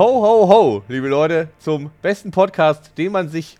[0.00, 3.58] Ho, ho, ho, liebe Leute, zum besten Podcast, den man sich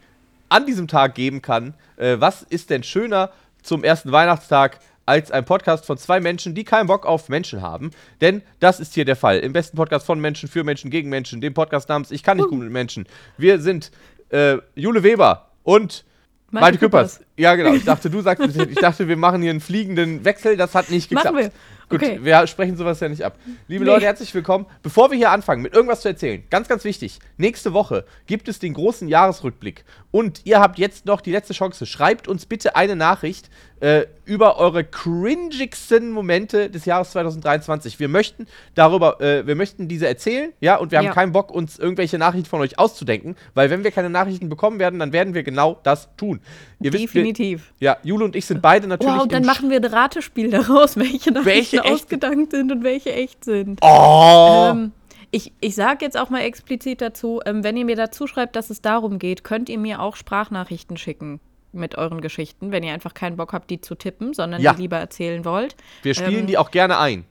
[0.49, 1.75] an diesem Tag geben kann.
[1.99, 3.29] Äh, was ist denn schöner
[3.63, 7.91] zum ersten Weihnachtstag als ein Podcast von zwei Menschen, die keinen Bock auf Menschen haben?
[8.23, 9.41] Denn das ist hier der Fall.
[9.41, 12.49] Im besten Podcast von Menschen, für Menschen, gegen Menschen, dem Podcast namens Ich kann nicht
[12.49, 13.05] gut mit Menschen.
[13.37, 13.91] Wir sind
[14.31, 16.07] äh, Jule Weber und
[16.51, 17.21] Malte Malte Küppers.
[17.37, 17.75] Ja, genau.
[17.75, 20.57] Ich dachte, du sagst, ich dachte, wir machen hier einen fliegenden Wechsel.
[20.57, 21.35] Das hat nicht geklappt.
[21.35, 21.53] Machen wir.
[21.91, 22.21] Gut, Okay.
[22.23, 23.37] wir sprechen sowas ja nicht ab.
[23.67, 23.91] Liebe Nee.
[23.91, 24.67] Leute, herzlich willkommen.
[24.81, 28.61] Bevor wir hier anfangen, mit irgendwas zu erzählen, ganz, ganz wichtig, nächste Woche gibt es
[28.61, 29.85] den großen Jahresrückblick.
[30.13, 31.87] Und ihr habt jetzt noch die letzte Chance.
[31.87, 38.01] Schreibt uns bitte eine Nachricht äh, über eure cringigsten Momente des Jahres 2023.
[38.01, 41.13] Wir möchten darüber, äh, wir möchten diese erzählen, ja, und wir haben Ja.
[41.13, 44.99] keinen Bock, uns irgendwelche Nachrichten von euch auszudenken, weil wenn wir keine Nachrichten bekommen werden,
[44.99, 46.41] dann werden wir genau das tun.
[46.81, 47.73] Ihr wisst, wir, Definitiv.
[47.79, 51.31] ja, Jule und ich sind beide natürlich Wow, dann machen wir ein Ratespiel daraus, welche
[51.31, 53.79] Nachrichten Welche echt- ausgedankt sind und welche echt sind.
[53.83, 54.71] Oh!
[54.73, 54.93] Ähm,
[55.31, 58.71] ich ich sage jetzt auch mal explizit dazu, ähm, wenn ihr mir dazu schreibt, dass
[58.71, 61.41] es darum geht, könnt ihr mir auch Sprachnachrichten schicken
[61.73, 64.73] mit euren Geschichten, wenn ihr einfach keinen Bock habt, die zu tippen, sondern Ja.
[64.75, 65.77] die lieber erzählen wollt.
[66.03, 67.25] wir spielen ähm, die auch gerne ein.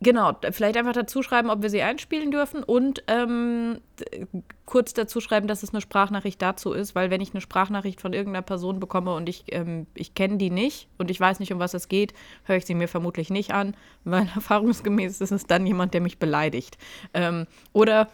[0.00, 3.80] Genau, vielleicht einfach dazu schreiben, ob wir sie einspielen dürfen und ähm,
[4.64, 8.12] kurz dazu schreiben, dass es eine Sprachnachricht dazu ist, weil wenn ich eine Sprachnachricht von
[8.12, 11.58] irgendeiner Person bekomme und ich, ähm, ich kenne die nicht und ich weiß nicht, um
[11.58, 15.66] was es geht, höre ich sie mir vermutlich nicht an, weil erfahrungsgemäß ist es dann
[15.66, 16.78] jemand, der mich beleidigt.
[17.12, 18.08] Ähm, oder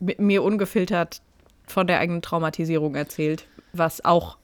[0.00, 1.22] mir ungefiltert
[1.68, 4.38] von der eigenen Traumatisierung erzählt, was auch.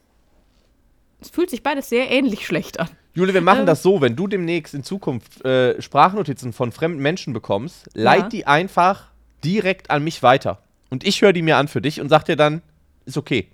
[1.19, 2.89] Es fühlt sich beides sehr ähnlich schlecht an.
[3.13, 3.65] Jule, wir machen Ähm.
[3.65, 8.29] das so, wenn du demnächst in Zukunft äh, Sprachnotizen von fremden Menschen bekommst, leit Ja.
[8.29, 9.07] die einfach
[9.43, 10.59] direkt an mich weiter.
[10.89, 12.61] Und ich höre die mir an für dich und sag dir dann,
[13.05, 13.47] ist okay.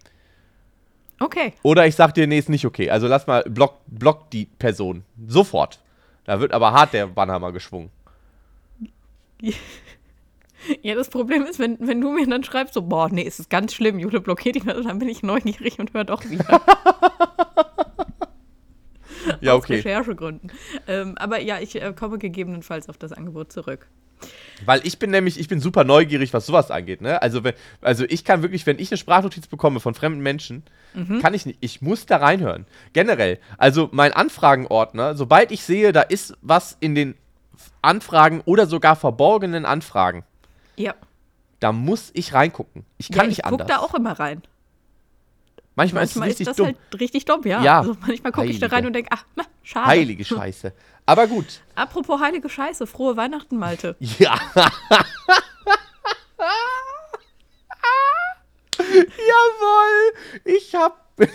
[1.19, 1.53] Okay.
[1.63, 2.89] Oder ich sag dir, nee, ist nicht okay.
[2.89, 5.03] Also lass mal, block, block die Person.
[5.27, 5.79] Sofort.
[6.25, 7.89] Da wird aber hart der Bannhammer geschwungen.
[10.81, 13.49] Ja, das Problem ist, wenn, wenn du mir dann schreibst, so, boah, nee, es ist
[13.49, 16.61] ganz schlimm, Jule blockiert ihn, dann bin ich neugierig und höre doch wieder.
[19.41, 19.75] Ja, Aus okay.
[19.75, 20.51] Recherchegründen.
[20.87, 23.87] Ähm, aber ja, ich äh, komme gegebenenfalls auf das Angebot zurück.
[24.65, 27.21] Weil ich bin nämlich, ich bin super neugierig, was sowas angeht, ne?
[27.21, 31.19] Also, wenn, also ich kann wirklich, wenn ich eine Sprachnotiz bekomme von fremden Menschen, Mhm.
[31.19, 32.65] kann ich nicht, ich muss da reinhören.
[32.93, 33.39] Generell.
[33.57, 37.15] Also mein Anfragenordner, sobald ich sehe, da ist was in den
[37.81, 40.23] Anfragen oder sogar verborgenen Anfragen,
[40.77, 40.93] Ja.
[41.59, 42.85] da muss ich reingucken.
[42.97, 43.67] Ich kann ja, nicht ich gucke anders.
[43.67, 44.41] da auch immer rein.
[45.75, 46.65] Manchmal, ist es Manchmal ist, richtig das dumm.
[46.67, 47.61] halt richtig dumm, ja.
[47.61, 47.79] Ja.
[47.79, 49.87] Also manchmal gucke ich da rein und denke, ach, na, schade.
[49.87, 50.73] Heilige Scheiße.
[51.05, 51.61] Aber gut.
[51.75, 53.95] Apropos heilige Scheiße, frohe Weihnachten, Malte.
[54.19, 54.35] Ja.
[58.77, 60.13] Jawohl!
[60.43, 60.95] Ich habe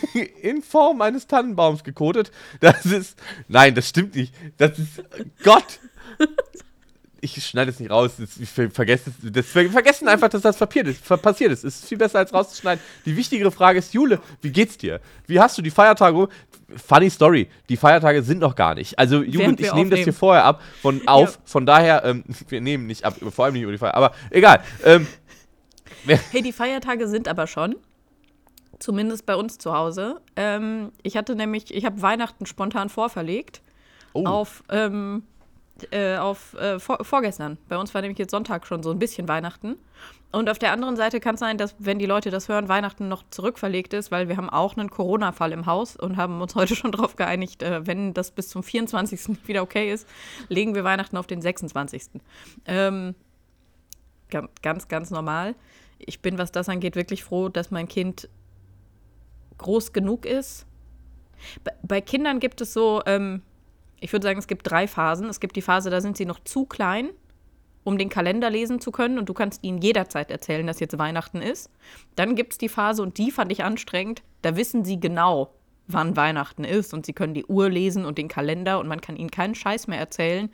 [0.42, 2.30] in Form eines Tannenbaums gekotet.
[2.60, 3.18] Das ist.
[3.48, 4.34] Nein, das stimmt nicht.
[4.58, 5.02] Das ist.
[5.42, 5.80] Gott!
[7.22, 8.12] Ich schneide es nicht raus.
[8.40, 9.32] Ich ver- vergesse es.
[9.32, 11.04] Das, wir vergessen einfach, dass das passiert ist.
[11.22, 11.64] Passiert ist.
[11.64, 12.82] Es ist viel besser als rauszuschneiden.
[13.04, 15.00] Die wichtigere Frage ist, Jule, wie geht's dir?
[15.26, 16.28] Wie hast du die Feiertage?
[16.76, 17.48] Funny Story.
[17.68, 18.98] Die Feiertage sind noch gar nicht.
[18.98, 20.62] Also, Jule ich wir nehmen das hier vorher ab.
[20.80, 21.34] Von auf.
[21.34, 21.40] Ja.
[21.44, 23.16] Von daher, ähm, wir nehmen nicht ab.
[23.30, 24.04] Vor allem nicht über die Feiertage.
[24.06, 24.62] Aber egal.
[24.84, 25.06] Ähm,
[26.30, 27.76] Hey, die Feiertage sind aber schon.
[28.78, 30.20] Zumindest bei uns zu Hause.
[30.36, 33.60] Ähm, ich hatte nämlich, ich habe Weihnachten spontan vorverlegt.
[34.14, 35.24] oh, auf, ähm,
[35.92, 37.58] äh, auf äh, vor, vorgestern.
[37.68, 39.76] Bei uns war nämlich jetzt Sonntag schon so ein bisschen Weihnachten.
[40.32, 43.08] Und auf der anderen Seite kann es sein, dass, wenn die Leute das hören, Weihnachten
[43.08, 46.76] noch zurückverlegt ist, weil wir haben auch einen Corona-Fall im Haus und haben uns heute
[46.76, 49.28] schon darauf geeinigt, äh, wenn das bis zum 24.
[49.28, 50.06] nicht wieder okay ist,
[50.48, 52.20] legen wir Weihnachten auf den 26.
[52.66, 53.14] Ähm,
[54.30, 55.54] ga- ganz, ganz normal.
[55.98, 58.28] Ich bin, was das angeht, wirklich froh, dass mein Kind
[59.58, 60.64] groß genug ist.
[61.64, 63.42] Bei, bei Kindern gibt es so, ähm,
[64.00, 65.28] ich würde sagen, es gibt drei Phasen.
[65.28, 67.10] Es gibt die Phase, da sind sie noch zu klein,
[67.84, 71.42] um den Kalender lesen zu können und du kannst ihnen jederzeit erzählen, dass jetzt Weihnachten
[71.42, 71.70] ist.
[72.16, 75.54] Dann gibt es die Phase, und die fand ich anstrengend, da wissen sie genau,
[75.86, 79.16] wann Weihnachten ist und sie können die Uhr lesen und den Kalender und man kann
[79.16, 80.50] ihnen keinen Scheiß mehr erzählen.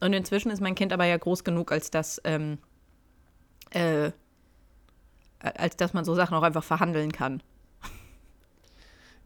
[0.00, 2.58] Und inzwischen ist mein Kind aber ja groß genug, als dass, ähm,
[3.70, 4.12] äh,
[5.40, 7.42] als dass man so Sachen auch einfach verhandeln kann.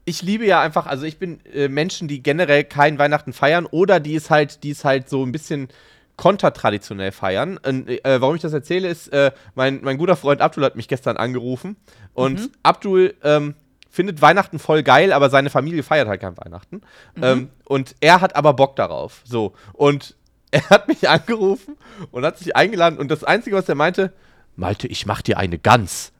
[0.05, 3.99] Ich liebe ja einfach, also ich bin äh, Menschen, die generell kein Weihnachten feiern oder
[3.99, 5.69] die es halt, die es halt so ein bisschen
[6.17, 7.57] kontertraditionell feiern.
[7.57, 10.87] Und, äh, warum ich das erzähle, ist, äh, mein, mein guter Freund Abdul hat mich
[10.87, 11.77] gestern angerufen
[12.13, 13.55] und Abdul ähm,
[13.89, 16.81] findet Weihnachten voll geil, aber seine Familie feiert halt kein Weihnachten.
[17.21, 19.21] Ähm, und er hat aber Bock darauf.
[19.23, 19.53] So.
[19.71, 20.15] Und
[20.51, 21.77] er hat mich angerufen
[22.11, 24.13] und hat sich eingeladen und das Einzige, was er meinte,
[24.55, 26.11] Malte, ich mach dir eine Gans.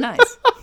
[0.00, 0.38] Nice.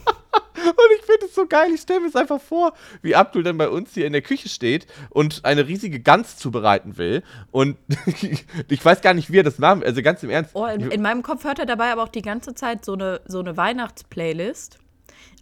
[0.65, 1.71] Und ich finde es so geil.
[1.74, 4.50] Ich stelle mir es einfach vor, wie Abdul dann bei uns hier in der Küche
[4.50, 7.24] steht und eine riesige Gans zubereiten will.
[7.51, 7.77] Und
[8.69, 9.88] ich weiß gar nicht, wie er das machen will.
[9.88, 10.51] Also ganz im Ernst.
[10.54, 13.21] Oh, in, in meinem Kopf hört er dabei aber auch die ganze Zeit so eine,
[13.25, 14.80] so eine Weihnachtsplaylist.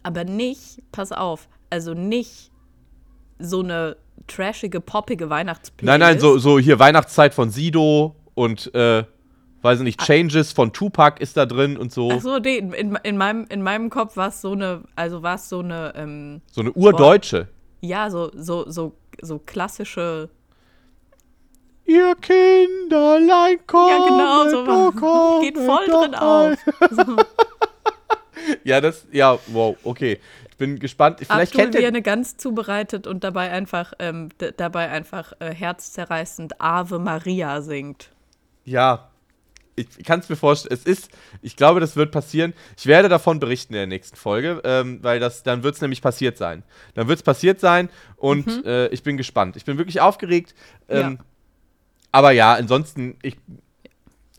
[0.02, 2.50] Aber nicht, pass auf, also nicht
[3.38, 3.96] so eine
[4.26, 5.86] trashige, poppige Weihnachtsplaylist.
[5.86, 9.04] Nein, nein, so, so hier Weihnachtszeit von Sido und äh,
[9.62, 12.10] weiß ich nicht, Changes von Tupac ist da drin und so.
[12.12, 15.22] Ach so, nee, in, in, in, meinem, in meinem Kopf war es so eine, also
[15.22, 17.48] war es so eine, ähm, so eine urdeutsche.
[17.80, 20.28] ja, so, so, so, so klassische,
[21.84, 23.90] Ihr Kinderlein kommt.
[23.90, 26.56] ja genau, so war, geht voll drin auf.
[26.90, 27.16] So,
[28.64, 30.18] Ja, das, ja, wow, okay.
[30.50, 31.18] Ich bin gespannt.
[31.18, 31.88] Vielleicht Abdul, kennt ihr.
[31.88, 38.10] eine Gans zubereitet und dabei einfach, ähm, dabei einfach äh, herzzerreißend Ave Maria singt.
[38.64, 39.10] Ja,
[39.76, 40.74] ich kann es mir vorstellen.
[40.74, 41.10] Es ist,
[41.40, 42.52] ich glaube, das wird passieren.
[42.76, 46.02] Ich werde davon berichten in der nächsten Folge, ähm, weil das, dann wird es nämlich
[46.02, 46.62] passiert sein.
[46.94, 49.56] Dann wird es passiert sein und äh, ich bin gespannt.
[49.56, 50.54] Ich bin wirklich aufgeregt.
[50.88, 51.12] Ähm, Mhm.
[51.14, 51.24] Ja.
[52.14, 53.38] Aber ja, ansonsten, ich,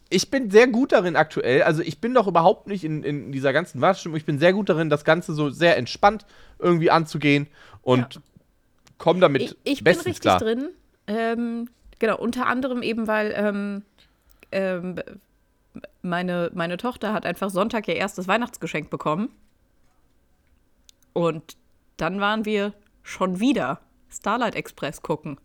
[0.10, 1.64] ich bin sehr gut darin aktuell.
[1.64, 4.16] Also ich bin doch überhaupt nicht in, in dieser ganzen Waschstimmung.
[4.18, 6.26] Ich bin sehr gut darin, das Ganze so sehr entspannt
[6.60, 7.48] irgendwie anzugehen
[7.82, 8.22] und Ja.
[9.00, 10.38] komme damit Ich, ich bin bestens richtig klar.
[10.38, 10.70] drin.
[11.08, 13.82] Ähm, genau, unter anderem eben, weil ähm,
[14.54, 14.96] ähm,
[16.02, 19.30] meine, meine Tochter hat einfach Sonntag ihr erstes Weihnachtsgeschenk bekommen.
[21.14, 21.58] Und
[21.98, 22.74] dann waren wir
[23.04, 23.80] schon wieder
[24.10, 25.40] Starlight Express gucken.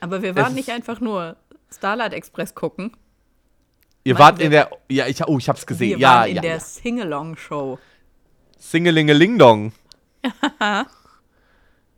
[0.00, 1.36] Aber wir waren nicht einfach nur
[1.72, 2.96] Starlight Express gucken.
[4.04, 5.90] Ihr wart wir- in der, ja, ich, oh, ich hab's gesehen.
[5.90, 6.60] Wir ja, waren in ja, der ja.
[6.60, 7.78] Singalong-Show.
[8.58, 9.72] Singelingelingdong.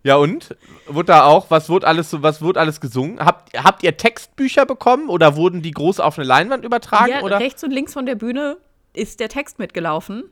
[0.02, 0.56] ja und?
[0.86, 3.20] Wurde da auch, was wurde alles was wurde alles gesungen?
[3.20, 7.10] Habt, habt ihr Textbücher bekommen oder wurden die groß auf eine Leinwand übertragen?
[7.12, 7.38] Ja, oder?
[7.40, 8.56] rechts und links von der Bühne
[8.92, 10.24] ist der Text mitgelaufen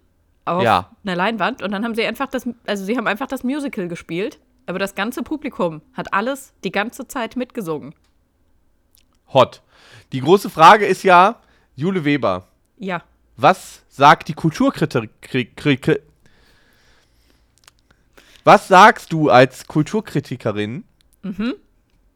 [0.45, 0.91] auf Ja.
[1.05, 4.39] einer Leinwand und dann haben sie einfach das, also sie haben einfach das Musical gespielt,
[4.67, 7.95] aber das ganze Publikum hat alles die ganze Zeit mitgesungen.
[9.33, 9.63] Hot.
[10.13, 11.37] Die große Frage ist ja,
[11.77, 12.49] Jule Weber,
[12.79, 13.03] Ja,
[13.37, 15.99] was sagt die Kulturkritikerin?
[18.49, 20.85] Was sagst du als Kulturkritikerin
[21.23, 21.55] Mhm.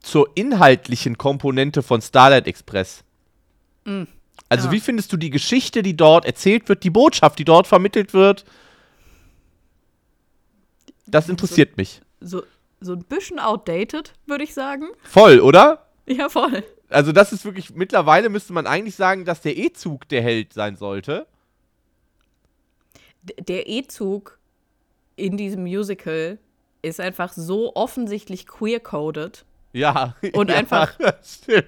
[0.01, 3.05] zur inhaltlichen Komponente von Starlight Express?
[4.49, 4.73] Also, Ja.
[4.73, 8.47] wie findest du die Geschichte, die dort erzählt wird, die Botschaft, die dort vermittelt wird?
[11.07, 12.01] Das interessiert mich.
[12.21, 12.43] so,
[12.81, 14.87] so ein bisschen outdated, würde ich sagen.
[15.03, 15.87] Voll, oder?
[16.07, 16.65] Ja, voll.
[16.89, 20.77] Also, das ist wirklich, mittlerweile müsste man eigentlich sagen, dass der E-Zug der Held sein
[20.77, 21.27] sollte.
[23.23, 24.39] D der E-Zug
[25.17, 26.39] in diesem Musical
[26.83, 29.45] ist einfach so offensichtlich queer-coded.
[29.73, 30.17] Ja.
[30.33, 31.67] Und ja, einfach- Stimmt.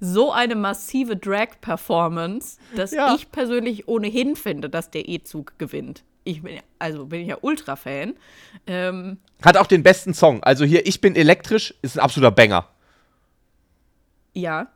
[0.00, 3.14] so eine massive Drag-Performance, dass Ja.
[3.14, 6.04] ich persönlich ohnehin finde, dass der E-Zug gewinnt.
[6.24, 8.14] Ich bin ja, also bin ich ja Ultra-Fan.
[8.68, 10.40] Ähm, Hat auch den besten Song.
[10.44, 12.68] Also, hier, Ich bin elektrisch, ist ein absoluter Banger.
[14.34, 14.68] ja.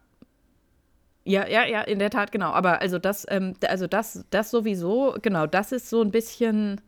[1.28, 2.50] Ja, ja, ja, in der Tat, genau.
[2.52, 6.80] Aber also das, ähm, also das, das sowieso, genau, das ist so ein bisschen.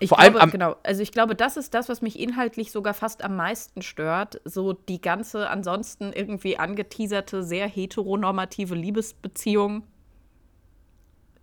[0.00, 2.72] Ich Vor allem glaube, am- genau, also ich glaube, das ist das, was mich inhaltlich
[2.72, 4.40] sogar fast am meisten stört.
[4.44, 9.84] So die ganze ansonsten irgendwie angeteaserte, sehr heteronormative Liebesbeziehung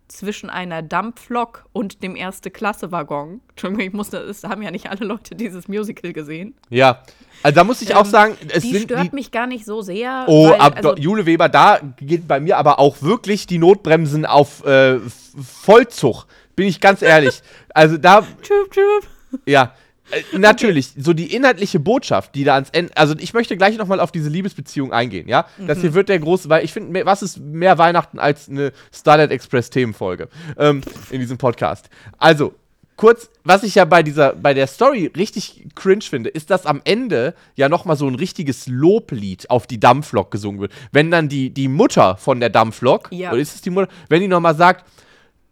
[0.07, 3.39] zwischen einer Dampflok und dem Erste-Klasse-Waggon.
[3.51, 6.53] Entschuldigung, ich musste, es haben ja nicht alle Leute dieses Musical gesehen.
[6.69, 7.03] Ja.
[7.43, 9.65] Also, da muss ich auch Ähm, sagen, es die sind stört die, mich gar nicht
[9.65, 10.25] so sehr.
[10.27, 14.25] Oh, weil, ab, also, Jule Weber, da geht bei mir aber auch wirklich die Notbremsen
[14.25, 14.99] auf äh,
[15.41, 16.25] Vollzug.
[16.55, 17.41] Bin ich ganz ehrlich.
[17.73, 19.07] Also da, tschüp, tschüp.
[19.45, 19.73] ja,
[20.11, 23.99] äh, natürlich, so die inhaltliche Botschaft, die da ans Ende, also ich möchte gleich nochmal
[23.99, 25.45] auf diese Liebesbeziehung eingehen, ja?
[25.59, 25.81] Das Mhm.
[25.81, 29.69] hier wird der große, weil ich finde, was ist mehr Weihnachten als eine Starlight Express
[29.69, 30.27] Themenfolge
[30.57, 30.81] ähm,
[31.11, 31.89] in diesem Podcast?
[32.17, 32.53] Also,
[32.97, 36.81] kurz, was ich ja bei dieser, bei der Story richtig cringe finde, ist, dass am
[36.83, 40.73] Ende ja nochmal so ein richtiges Loblied auf die Dampflok gesungen wird.
[40.91, 43.31] Wenn dann die, die Mutter von der Dampflok, Ja.
[43.31, 44.85] oder ist es die Mutter, wenn die nochmal sagt,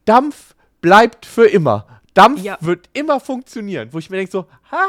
[0.06, 1.86] Dampf bleibt für immer.
[2.13, 2.57] Dampf Ja.
[2.62, 3.89] wird immer funktionieren.
[3.91, 4.86] Wo ich mir denke so, ha,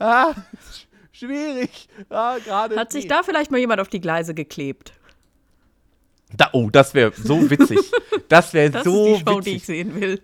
[0.00, 1.88] ha, sch- schwierig.
[2.10, 2.76] Ah, gerade.
[2.76, 4.92] Hat sich da vielleicht mal jemand auf die Gleise geklebt?
[6.34, 7.78] Da, oh, das wäre so witzig.
[8.28, 9.66] Das wäre Das so ist die Show, die ich witzig.
[9.66, 10.22] sehen will.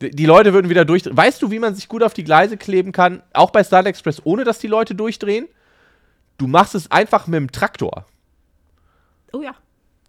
[0.00, 1.16] Die, die Leute würden wieder durchdrehen.
[1.16, 3.22] Weißt du, wie man sich gut auf die Gleise kleben kann?
[3.32, 5.48] Auch bei Starlight Express, ohne dass die Leute durchdrehen?
[6.36, 8.06] Du machst es einfach mit dem Traktor.
[9.32, 9.56] Oh ja.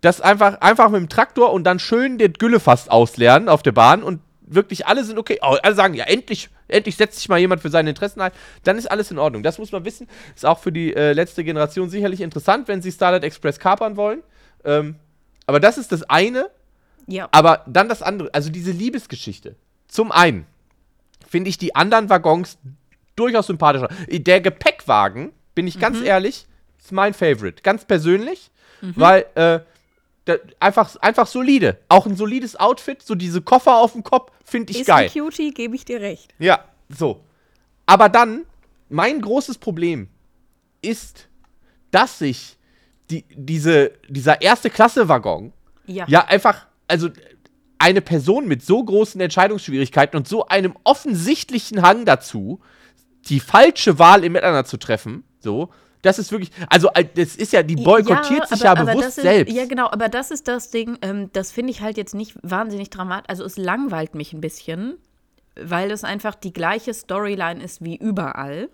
[0.01, 4.03] Das einfach, einfach mit dem Traktor und dann schön den Güllefass ausleeren auf der Bahn
[4.03, 5.39] und wirklich alle sind okay.
[5.41, 8.31] Oh, alle sagen, ja, endlich, endlich setzt sich mal jemand für seine Interessen ein.
[8.63, 9.43] Dann ist alles in Ordnung.
[9.43, 10.07] Das muss man wissen.
[10.35, 14.23] Ist auch für die äh, letzte Generation sicherlich interessant, wenn sie Starlight Express kapern wollen.
[14.65, 14.95] Ähm,
[15.45, 16.49] aber das ist das eine.
[17.07, 17.29] Ja.
[17.31, 19.55] Aber dann das andere, also diese Liebesgeschichte.
[19.87, 20.45] Zum einen
[21.27, 22.57] finde ich die anderen Waggons
[23.15, 23.89] durchaus sympathischer.
[24.07, 26.47] Der Gepäckwagen, bin ich ganz ehrlich,
[26.79, 27.61] ist mein Favorite.
[27.63, 28.51] Ganz persönlich,
[28.81, 29.59] weil äh,
[30.59, 31.77] einfach, einfach solide.
[31.87, 35.05] Auch ein solides Outfit, so diese Koffer auf dem Kopf, finde ich ist geil.
[35.05, 36.33] ein Cutie, gebe ich dir recht.
[36.39, 37.23] Ja, so.
[37.85, 38.45] Aber dann,
[38.89, 40.09] mein großes Problem
[40.81, 41.27] ist,
[41.91, 42.57] dass sich
[43.09, 45.53] die, diese, dieser erste Klasse-Waggon
[45.87, 46.05] Ja.
[46.07, 47.09] ja einfach, also
[47.79, 52.59] eine Person mit so großen Entscheidungsschwierigkeiten und so einem offensichtlichen Hang dazu,
[53.25, 55.69] die falsche Wahl im Miteinander zu treffen, so,
[56.01, 59.23] das ist wirklich, also äh, das ist ja, die boykottiert sich ja bewusst das ist,
[59.23, 59.53] selbst.
[59.53, 62.89] Ja, genau, aber das ist das Ding, ähm, das finde ich halt jetzt nicht wahnsinnig
[62.89, 63.29] dramatisch.
[63.29, 64.97] Also es langweilt mich ein bisschen,
[65.55, 68.69] weil es einfach die gleiche Storyline ist wie überall.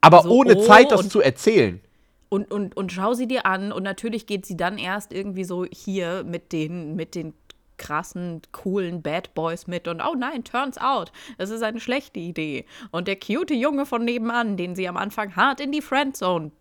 [0.00, 1.80] aber so, ohne oh, Zeit, das zu erzählen.
[2.28, 5.64] Und, und, und schau sie dir an und natürlich geht sie dann erst irgendwie so
[5.64, 7.34] hier mit den, mit den
[7.76, 12.66] krassen, coolen Bad Boys mit und oh nein, turns out, das ist eine schlechte Idee.
[12.92, 16.52] Und der cute Junge von nebenan, den sie am Anfang hart in die Friendzone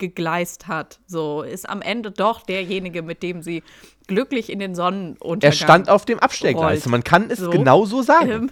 [0.00, 3.62] gegleist hat, so ist am Ende doch derjenige, mit dem sie
[4.08, 6.86] glücklich in den Sonnenuntergang Er stand auf dem Abstellgleis.
[6.86, 7.50] Man kann es So.
[7.50, 8.30] genau so sagen.
[8.30, 8.50] ähm,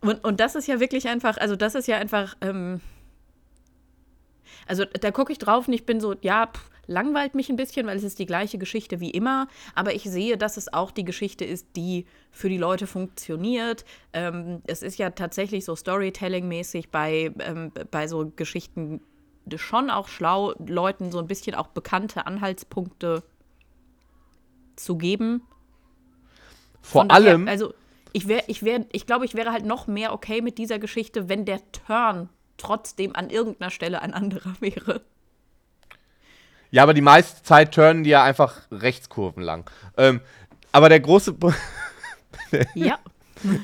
[0.00, 2.82] und, und das ist ja wirklich einfach, also das ist ja einfach, ähm,
[4.66, 7.86] also da gucke ich drauf und ich bin so, ja, pff, langweilt mich ein bisschen,
[7.86, 11.04] weil es ist die gleiche Geschichte wie immer, aber ich sehe, dass es auch die
[11.04, 13.84] Geschichte ist, die für die Leute funktioniert.
[14.12, 19.00] Ähm, es ist ja tatsächlich so Storytelling-mäßig bei, ähm, bei so Geschichten
[19.56, 23.22] schon auch schlau, Leuten so ein bisschen auch bekannte Anhaltspunkte
[24.76, 25.42] zu geben.
[26.82, 27.74] Vor Von daher, allem, also
[28.12, 31.28] ich wäre, ich wäre, ich glaube, ich wäre halt noch mehr okay mit dieser Geschichte,
[31.28, 35.02] wenn der Turn trotzdem an irgendeiner Stelle ein anderer wäre.
[36.70, 39.70] ja, aber die meiste Zeit turnen die ja einfach Rechtskurven lang.
[39.96, 40.20] Ähm,
[40.72, 41.36] aber der große,
[42.74, 42.98] Ja.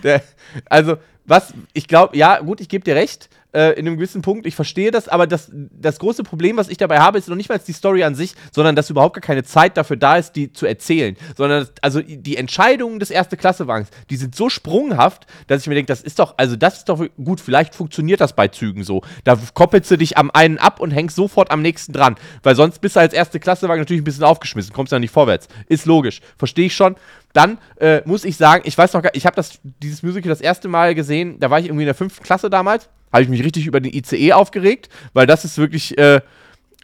[0.03, 0.23] der,
[0.67, 4.47] also was, ich glaube, ja, gut, ich gebe dir recht, äh, in einem gewissen Punkt,
[4.47, 7.49] ich verstehe das, aber das, das große Problem, was ich dabei habe, ist noch nicht
[7.49, 10.52] mal die Story an sich, sondern dass überhaupt gar keine Zeit dafür da ist, die
[10.52, 11.16] zu erzählen.
[11.37, 15.88] Sondern, also die Entscheidungen des erste Klassewagens, die sind so sprunghaft, dass ich mir denke,
[15.88, 19.02] das ist doch, also das ist doch gut, vielleicht funktioniert das bei Zügen so.
[19.25, 22.80] Da koppelst du dich am einen ab und hängst sofort am nächsten dran, weil sonst
[22.80, 25.49] bist du als erste Klassewagen natürlich ein bisschen aufgeschmissen, kommst ja nicht vorwärts.
[25.68, 26.97] Ist logisch, verstehe ich schon.
[27.32, 30.68] Dann äh, muss ich sagen, ich weiß noch gar ich habe dieses Musical das erste
[30.68, 33.66] Mal gesehen, da war ich irgendwie in der fünften Klasse damals, habe ich mich richtig
[33.66, 36.21] über den ICE aufgeregt, weil das ist wirklich, äh,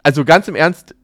[0.02, 0.94] also ganz im Ernst,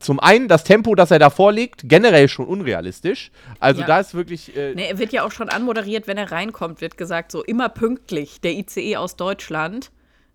[0.00, 3.30] zum einen das Tempo, das er da vorlegt, generell schon unrealistisch.
[3.58, 3.86] Also Ja.
[3.86, 6.98] da ist wirklich, äh, Nee, er wird ja auch schon anmoderiert, wenn er reinkommt, wird
[6.98, 9.90] gesagt, so immer pünktlich, der ICE aus Deutschland.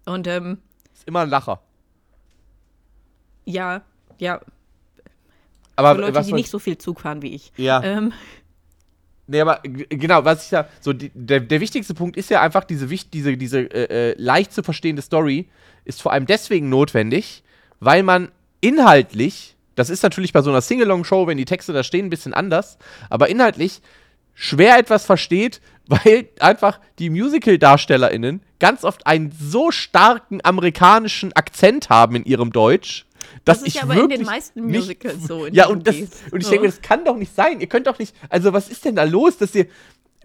[0.05, 0.57] Und ähm,
[0.93, 1.61] ist immer ein Lacher.
[3.45, 3.81] ja,
[4.17, 4.41] ja,
[5.75, 7.53] Aber für Leute, was die nicht so viel Zug fahren wie ich.
[7.55, 7.81] Ja.
[7.83, 8.11] Ähm,
[9.31, 12.63] Nee, aber genau, was ich ja, so die, der, der wichtigste Punkt ist ja einfach
[12.63, 15.47] diese, diese, diese äh, äh, leicht zu verstehende Story
[15.85, 17.43] ist vor allem deswegen notwendig,
[17.79, 22.07] weil man inhaltlich, das ist natürlich bei so einer Singalong-Show, wenn die Texte da stehen,
[22.07, 22.79] ein bisschen anders,
[23.11, 23.81] aber inhaltlich
[24.33, 32.15] schwer etwas versteht, weil einfach die Musical-DarstellerInnen ganz oft einen so starken amerikanischen Akzent haben
[32.15, 33.05] in ihrem Deutsch,
[33.45, 35.95] dass Das ist ja aber in den meisten nicht- Musicals so, Ja, und, das,
[36.31, 36.51] und ich So.
[36.51, 37.59] denke, das kann doch nicht sein.
[37.61, 38.15] Ihr könnt doch nicht.
[38.29, 39.67] Also, was ist denn da los, dass ihr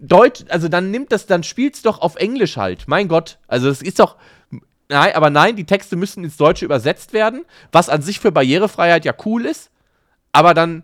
[0.01, 0.43] Deutsch.
[0.49, 2.87] Also, dann nimmt das, dann spielt's doch auf Englisch halt.
[2.87, 3.39] Mein Gott.
[3.47, 4.17] Also, das ist doch.
[4.89, 9.03] Nein, aber nein, die Texte müssen ins Deutsche übersetzt werden, was an sich für Barrierefreiheit
[9.05, 9.71] ja cool ist.
[10.31, 10.83] Aber dann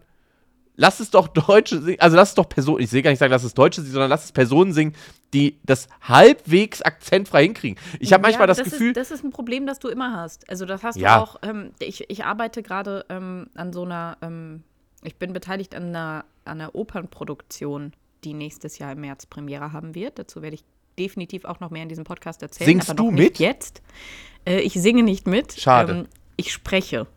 [0.76, 3.32] lass es doch Deutsche singen, also lass es doch Personen, ich will gar nicht sagen,
[3.32, 4.96] lass es Deutsche singen, sondern lass es Personen singen,
[5.34, 7.78] die das halbwegs akzentfrei hinkriegen.
[8.00, 10.50] Ich habe manchmal Ja, das, Gefühl, Ist, das ist ein Problem, das du immer hast.
[10.50, 11.18] Also das hast Ja.
[11.18, 14.64] du auch, ähm, ich, ich arbeite gerade ähm, an so einer, ähm,
[15.04, 19.96] ich bin beteiligt an einer, an einer Opernproduktion, die nächstes Jahr im März Premiere haben
[19.96, 20.20] wird.
[20.20, 20.64] Dazu werde ich
[21.00, 22.68] definitiv auch noch mehr in diesem Podcast erzählen.
[22.68, 23.40] Singst du mit?
[23.40, 23.82] Jetzt.
[24.46, 25.54] Äh, ich singe nicht mit.
[25.54, 25.94] Schade.
[25.94, 27.08] Ähm, ich spreche.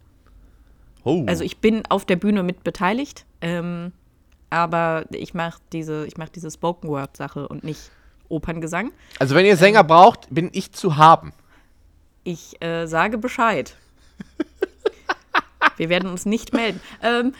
[1.02, 3.92] oh, Also ich bin auf der Bühne mit beteiligt, ähm,
[4.50, 7.90] aber ich mache diese, ich mache diese Spoken Word Sache und nicht
[8.28, 8.92] Operngesang.
[9.18, 11.32] also wenn ihr Sänger braucht, bin ich zu haben.
[12.24, 13.76] Ich äh, sage Bescheid.
[15.76, 16.80] Wir werden uns nicht melden.
[17.02, 17.34] Ähm,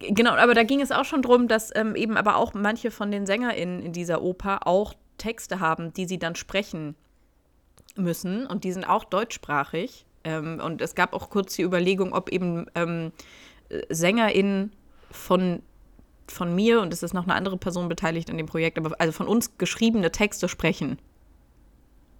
[0.00, 2.90] äh, genau, aber da ging es auch schon drum, dass ähm, eben aber auch manche
[2.90, 6.94] von den SängerInnen in dieser Oper auch Texte haben, die sie dann sprechen
[7.96, 8.46] müssen.
[8.46, 10.04] Und die sind auch deutschsprachig.
[10.24, 13.12] Ähm, und es gab auch kurz die Überlegung, ob eben ähm,
[13.68, 14.72] äh, SängerInnen
[15.10, 15.62] von,
[16.28, 19.12] von mir, und es ist noch eine andere Person beteiligt an dem Projekt, aber also
[19.12, 20.98] von uns geschriebene Texte sprechen.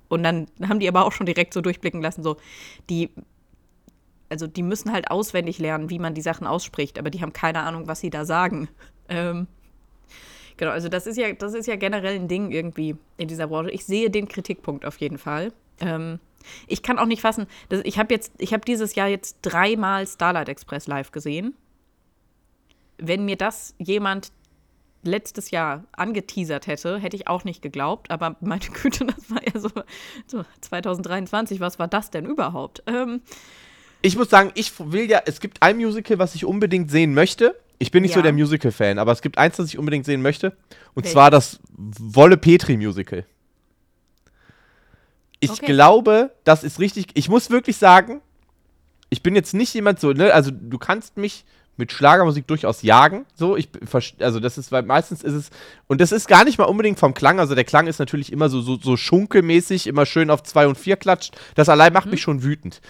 [0.08, 2.36] Und dann haben die aber auch schon direkt so durchblicken lassen, so,
[2.90, 3.10] die,
[4.28, 7.60] also die müssen halt auswendig lernen, wie man die Sachen ausspricht, aber die haben keine
[7.60, 8.68] Ahnung, was sie da sagen.
[9.08, 9.46] Ähm,
[10.56, 13.70] Genau, also das ist ja, das ist ja generell ein Ding irgendwie in dieser Branche.
[13.70, 15.52] Ich sehe den Kritikpunkt auf jeden Fall.
[15.80, 16.18] Ähm,
[16.66, 20.06] ich kann auch nicht fassen, dass, ich habe jetzt, ich habe dieses Jahr jetzt dreimal
[20.06, 21.54] Starlight Express live gesehen.
[22.98, 24.32] Wenn mir das jemand
[25.04, 28.10] letztes Jahr angeteasert hätte, hätte ich auch nicht geglaubt.
[28.10, 29.70] Aber meine Güte, das war ja so,
[30.26, 31.60] so 2023.
[31.60, 32.82] Was war das denn überhaupt?
[32.86, 33.20] Ähm,
[34.02, 37.56] ich muss sagen, ich will ja, es gibt ein Musical, was ich unbedingt sehen möchte.
[37.78, 38.16] Ich bin nicht Ja.
[38.18, 40.56] so der Musical-Fan, aber es gibt eins, das ich unbedingt sehen möchte.
[40.94, 41.12] Und Welches?
[41.12, 43.26] zwar das Wolle Petri-Musical.
[45.40, 45.66] Ich Okay.
[45.66, 47.06] glaube, das ist richtig.
[47.14, 48.20] Ich muss wirklich sagen,
[49.10, 51.44] ich bin jetzt nicht jemand so, ne, also du kannst mich
[51.76, 53.24] mit Schlagermusik durchaus jagen.
[53.34, 53.68] So, ich
[54.20, 55.50] also das ist, weil meistens ist es,
[55.86, 58.48] und das ist gar nicht mal unbedingt vom Klang, also der Klang ist natürlich immer
[58.48, 61.34] so, so, so schunkelmäßig, immer schön auf 2 und 4 klatscht.
[61.54, 62.80] Das allein macht mich schon wütend.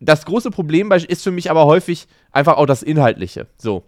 [0.00, 3.48] Das große Problem ist für mich aber häufig einfach auch das Inhaltliche.
[3.56, 3.84] So.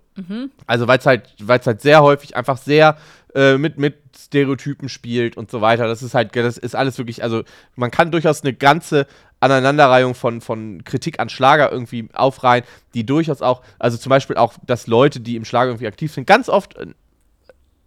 [0.67, 2.97] Also weil es halt, weil's halt sehr häufig einfach sehr
[3.35, 3.95] äh, mit, mit
[4.31, 5.89] Stereotypen spielt und so weiter.
[5.89, 7.43] Das ist halt, das ist alles wirklich, also
[7.75, 9.09] man kann durchaus eine ganze
[9.41, 14.55] Aneinanderreihung von, von Kritik an Schlager irgendwie aufreihen, die durchaus auch, also zum Beispiel auch,
[14.65, 16.87] dass Leute, die im Schlager irgendwie aktiv sind, ganz oft äh,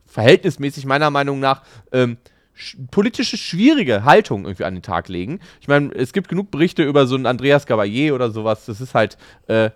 [0.06, 1.62] verhältnismäßig meiner Meinung nach
[1.94, 2.18] ähm,
[2.54, 5.40] sch politische schwierige Haltung irgendwie an den Tag legen.
[5.62, 8.66] Ich meine, es gibt genug Berichte über so einen Andreas Gabalier oder sowas.
[8.66, 9.70] Das ist halt äh,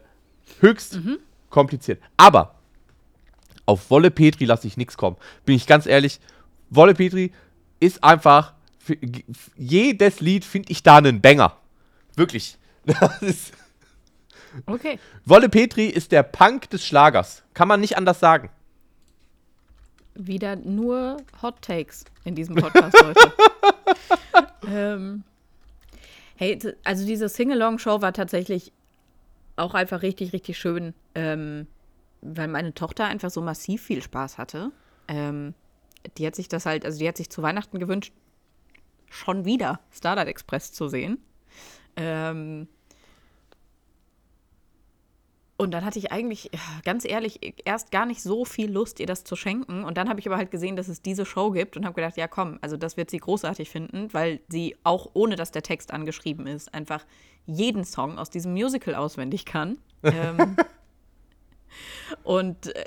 [0.59, 0.99] höchst
[1.49, 2.01] kompliziert.
[2.17, 2.55] Aber
[3.65, 5.17] auf Wolle Petri lasse ich nichts kommen.
[5.45, 6.19] Bin ich ganz ehrlich,
[6.69, 7.31] Wolle Petri
[7.79, 8.97] ist einfach, für
[9.55, 11.57] jedes Lied finde ich da einen Banger.
[12.15, 12.57] Wirklich.
[12.87, 13.53] Das ist,
[14.65, 14.97] okay.
[15.25, 17.43] Wolle Petri ist der Punk des Schlagers.
[17.53, 18.49] Kann man nicht anders sagen.
[20.15, 23.33] Wieder nur Hot Takes in diesem Podcast heute.
[24.71, 25.23] ähm,
[26.37, 28.71] hey, also diese Sing-Along-Show war tatsächlich
[29.57, 31.67] auch einfach richtig, richtig schön, ähm,
[32.21, 34.71] weil meine Tochter einfach so massiv viel Spaß hatte.
[35.09, 35.53] Ähm,
[36.17, 38.13] die hat sich das halt, also die hat sich zu Weihnachten gewünscht,
[39.09, 41.17] schon wieder Starlight Express zu sehen.
[41.95, 42.67] Ähm,
[45.59, 46.51] und dann hatte ich eigentlich,
[46.85, 49.83] ganz ehrlich, erst gar nicht so viel Lust, ihr das zu schenken.
[49.83, 52.15] Und dann habe ich aber halt gesehen, dass es diese Show gibt und habe gedacht,
[52.15, 55.91] ja komm, also das wird sie großartig finden, weil sie auch ohne dass der Text
[55.91, 57.05] angeschrieben ist, einfach
[57.47, 59.79] jeden Song aus diesem Musical auswendig kann.
[60.03, 60.57] ähm,
[62.23, 62.85] und äh,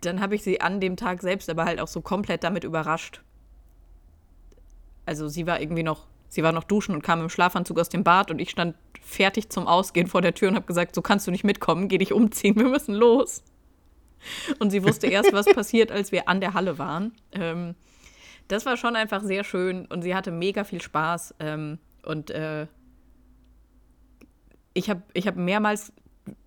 [0.00, 3.22] dann habe ich sie an dem Tag selbst aber halt auch so komplett damit überrascht.
[5.06, 8.04] Also sie war irgendwie noch, sie war noch duschen und kam im Schlafanzug aus dem
[8.04, 11.26] Bad und ich stand fertig zum Ausgehen vor der Tür und habe gesagt, so kannst
[11.26, 13.42] du nicht mitkommen, geh dich umziehen, wir müssen los.
[14.58, 17.12] Und sie wusste erst, was passiert, als wir an der Halle waren.
[17.32, 17.74] Ähm,
[18.48, 21.34] das war schon einfach sehr schön und sie hatte mega viel Spaß.
[21.40, 22.66] Ähm, und äh,
[24.72, 25.92] ich habe ich hab mehrmals,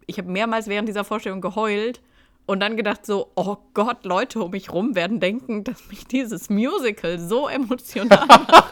[0.06, 2.02] ich habe mehrmals während dieser Vorstellung geheult
[2.48, 6.50] und dann gedacht so, oh Gott, Leute um mich rum werden denken, dass mich dieses
[6.50, 8.64] Musical so emotional macht.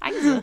[0.00, 0.42] Scheiße.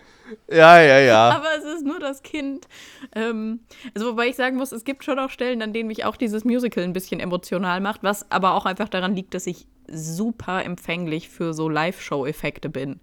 [0.51, 1.29] Ja, ja, ja.
[1.31, 2.67] Aber es ist nur das Kind.
[3.15, 3.61] Ähm,
[3.95, 6.45] also wobei ich sagen muss, es gibt schon auch Stellen, an denen mich auch dieses
[6.45, 11.29] Musical ein bisschen emotional macht, was aber auch einfach daran liegt, dass ich super empfänglich
[11.29, 12.99] für so Live-Show-Effekte bin.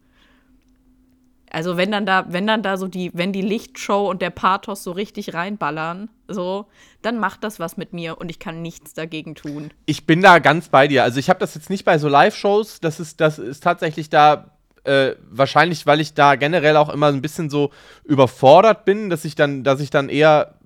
[1.56, 4.84] Also wenn dann da, wenn dann da so die, wenn die Lichtshow und der Pathos
[4.84, 6.66] so richtig reinballern, so,
[7.00, 9.70] dann macht das was mit mir und ich kann nichts dagegen tun.
[9.86, 11.02] Ich bin da ganz bei dir.
[11.02, 12.80] Also ich habe das jetzt nicht bei so Live-Shows.
[12.80, 14.50] Das ist, das ist tatsächlich da
[14.84, 17.70] äh, wahrscheinlich, weil ich da generell auch immer ein bisschen so
[18.04, 20.56] überfordert bin, dass ich dann, dass ich dann eher,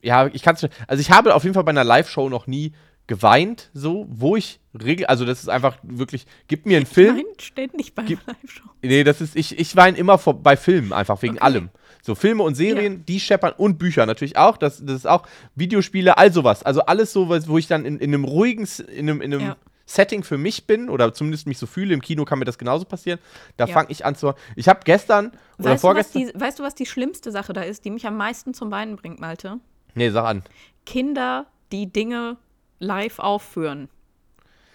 [0.00, 2.72] ja, ich kann es, also ich habe auf jeden Fall bei einer Live-Show noch nie
[3.08, 7.16] geweint, so, wo ich regel, also das ist einfach wirklich, gib mir einen Film.
[7.16, 8.68] Nein, ständig bei Gib- Live-Show.
[8.82, 11.42] Nee, das ist, ich, ich weine immer vor, bei Filmen, einfach wegen Okay.
[11.44, 11.70] allem.
[12.02, 14.56] So Filme und Serien, die scheppern und Bücher natürlich auch.
[14.56, 16.62] Das, das ist auch Videospiele, all sowas.
[16.62, 19.42] Also alles so, was- wo ich dann in, in einem ruhigen, in einem, in einem
[19.42, 19.56] Ja.
[19.86, 21.94] Setting für mich bin oder zumindest mich so fühle.
[21.94, 23.18] Im Kino kann mir das genauso passieren.
[23.56, 23.72] Da Ja.
[23.72, 24.34] fange ich an zu.
[24.54, 26.30] Ich habe gestern oder Weißt du, was vorgestern.
[26.34, 28.96] die, weißt du, was die schlimmste Sache da ist, die mich am meisten zum Weinen
[28.96, 29.58] bringt, Malte?
[29.94, 30.42] nee, sag an.
[30.84, 32.36] Kinder, die Dinge
[32.78, 33.88] live aufführen.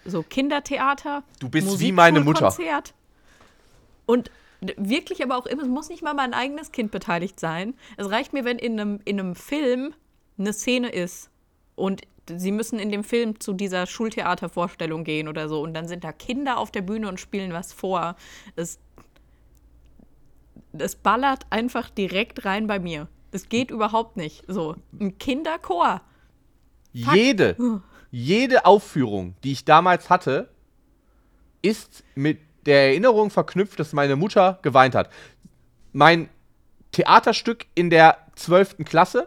[0.04, 1.22] So Kindertheater.
[1.40, 2.46] Du bist wie meine Mutter.
[2.46, 2.94] Musikschulkonzert.
[4.06, 4.30] Und
[4.76, 7.74] wirklich aber auch immer, es muss nicht mal mein eigenes Kind beteiligt sein.
[7.96, 9.94] Es reicht mir, wenn in einem, in einem Film
[10.38, 11.30] eine Szene ist
[11.74, 16.04] und sie müssen in dem Film zu dieser Schultheatervorstellung gehen oder so und dann sind
[16.04, 18.16] da Kinder auf der Bühne und spielen was vor.
[18.56, 18.78] Es,
[20.72, 23.08] es ballert einfach direkt rein bei mir.
[23.30, 24.44] Das geht überhaupt nicht.
[24.46, 26.00] So, ein Kinderchor.
[26.92, 27.56] Jede,
[28.16, 30.48] jede Aufführung, die ich damals hatte,
[31.62, 35.10] ist mit der Erinnerung verknüpft, dass meine Mutter geweint hat.
[35.92, 36.28] Mein
[36.92, 38.76] Theaterstück in der 12.
[38.84, 39.26] Klasse,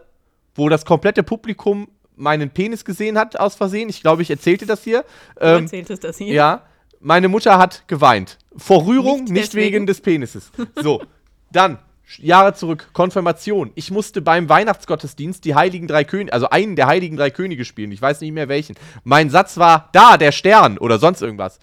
[0.54, 3.90] wo das komplette Publikum meinen Penis gesehen hat aus Versehen.
[3.90, 5.04] Ich glaube, ich erzählte das hier.
[5.38, 6.32] Du Ähm, erzähltest das hier.
[6.32, 6.62] ja,
[7.00, 8.38] meine Mutter hat geweint.
[8.56, 10.50] Vor Rührung, Nicht nicht, wegen des Penises.
[10.76, 11.02] So,
[11.52, 11.78] dann,
[12.16, 13.70] Jahre zurück, Konfirmation.
[13.74, 17.92] Ich musste beim Weihnachtsgottesdienst die Heiligen Drei Könige, also einen der Heiligen Drei Könige spielen.
[17.92, 18.76] Ich weiß nicht mehr welchen.
[19.04, 21.58] Mein Satz war, da, der Stern oder sonst irgendwas.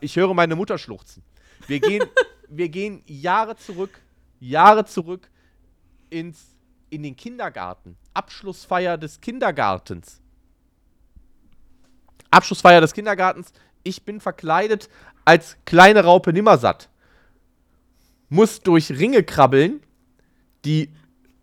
[0.00, 1.24] Ich höre meine Mutter schluchzen.
[1.66, 2.04] Wir gehen,
[2.48, 4.00] wir gehen Jahre zurück,
[4.38, 5.28] Jahre zurück
[6.10, 6.54] ins,
[6.90, 7.96] in den Kindergarten.
[8.14, 10.20] Abschlussfeier des Kindergartens.
[12.30, 13.52] Abschlussfeier des Kindergartens.
[13.82, 14.88] Ich bin verkleidet
[15.24, 16.88] als kleine Raupe Nimmersatt.
[18.28, 19.80] Muss durch Ringe krabbeln,
[20.64, 20.90] die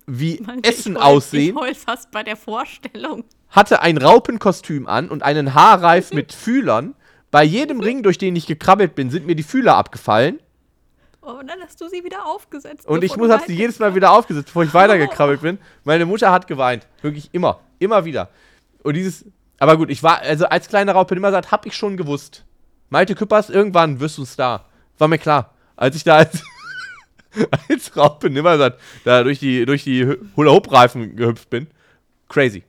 [0.07, 1.55] wie Mann, Essen ich heul- aussehen.
[1.55, 3.23] Ich heul fast bei der Vorstellung.
[3.49, 6.93] Hatte ein Raupenkostüm an und einen Haarreif mit Fühlern.
[7.31, 10.39] Bei jedem Ring, durch den ich gekrabbelt bin, sind mir die Fühler abgefallen.
[11.21, 12.85] Oh, und dann hast du sie wieder aufgesetzt.
[12.85, 15.57] Und ich muss, hab sie jedes Mal wieder aufgesetzt, bevor ich weitergekrabbelt bin.
[15.83, 16.87] Meine Mutter hat geweint.
[17.01, 17.59] Wirklich immer.
[17.79, 18.29] Immer wieder.
[18.83, 19.25] Und dieses.
[19.57, 22.45] Aber gut, ich war, also als kleiner Raupe Nimmersatt hab ich schon gewusst.
[22.89, 24.65] Malte Küppers, irgendwann wirst du ein Star.
[24.99, 25.51] War mir klar.
[25.75, 26.43] Als ich da als,
[27.69, 31.67] als Raupe Nimmersatt da durch die, durch die Hula-Hoop-Reifen gehüpft bin.
[32.29, 32.63] Crazy.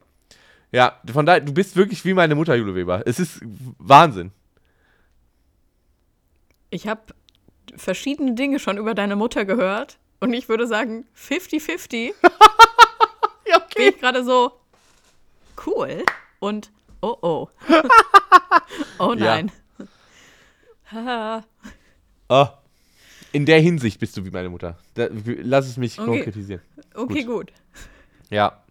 [0.73, 3.03] Ja, von daher, du bist wirklich wie meine Mutter, Jule Weber.
[3.07, 3.41] Es ist
[3.79, 4.33] Wahnsinn.
[6.71, 7.15] Ich habe
[7.77, 9.99] verschiedene Dinge schon über deine Mutter gehört.
[10.19, 12.13] Und ich würde sagen, 50-50
[13.49, 14.53] Ja, bin ich gerade so
[15.67, 16.05] cool
[16.41, 17.49] und oh oh.
[18.99, 19.53] oh nein.
[20.91, 21.45] Haha.
[22.29, 22.49] Oh.
[23.37, 24.79] In der Hinsicht bist du wie meine Mutter.
[24.95, 25.09] Da,
[25.43, 26.07] lass es mich Okay.
[26.11, 26.63] konkretisieren.
[26.95, 27.53] okay, gut.
[28.31, 28.63] Ja.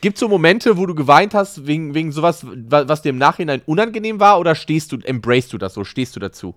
[0.00, 3.18] Gibt es so Momente, wo du geweint hast wegen, wegen sowas, wa- was dir im
[3.18, 6.56] Nachhinein unangenehm war, oder stehst du, embrace du das so, stehst du dazu?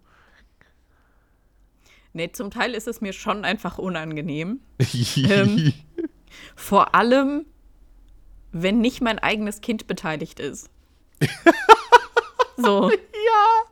[2.13, 4.61] Nee, zum Teil ist es mir schon einfach unangenehm.
[5.17, 5.73] Ähm.
[6.55, 7.45] Vor allem,
[8.51, 10.71] wenn nicht mein eigenes Kind beteiligt ist.
[12.57, 12.89] so.
[12.89, 13.69] ja.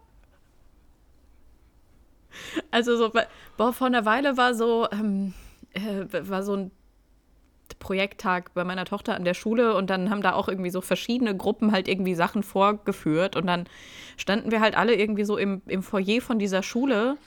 [2.72, 3.12] Also so,
[3.58, 5.34] boah, vor einer Weile war so, ähm,
[5.74, 6.72] äh, war so ein
[7.80, 11.36] Projekttag bei meiner Tochter an der Schule und dann haben da auch irgendwie so verschiedene
[11.36, 13.66] Gruppen halt irgendwie Sachen vorgeführt und dann
[14.18, 17.18] standen wir halt alle irgendwie so im, im Foyer von dieser Schule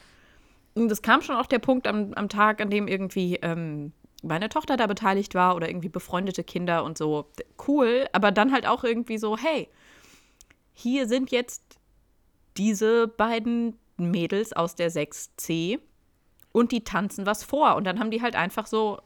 [0.74, 4.48] und es kam schon auch der Punkt am, am Tag, an dem irgendwie ähm, meine
[4.48, 7.30] Tochter da beteiligt war oder irgendwie befreundete Kinder und so.
[7.66, 9.68] Cool, aber dann halt auch irgendwie so, hey,
[10.72, 11.78] hier sind jetzt
[12.56, 15.78] diese beiden Mädels aus der 6C
[16.52, 17.76] und die tanzen was vor.
[17.76, 19.00] Und dann haben die halt einfach so,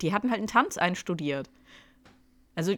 [0.00, 1.50] die hatten halt einen Tanz einstudiert.
[2.54, 2.74] Also,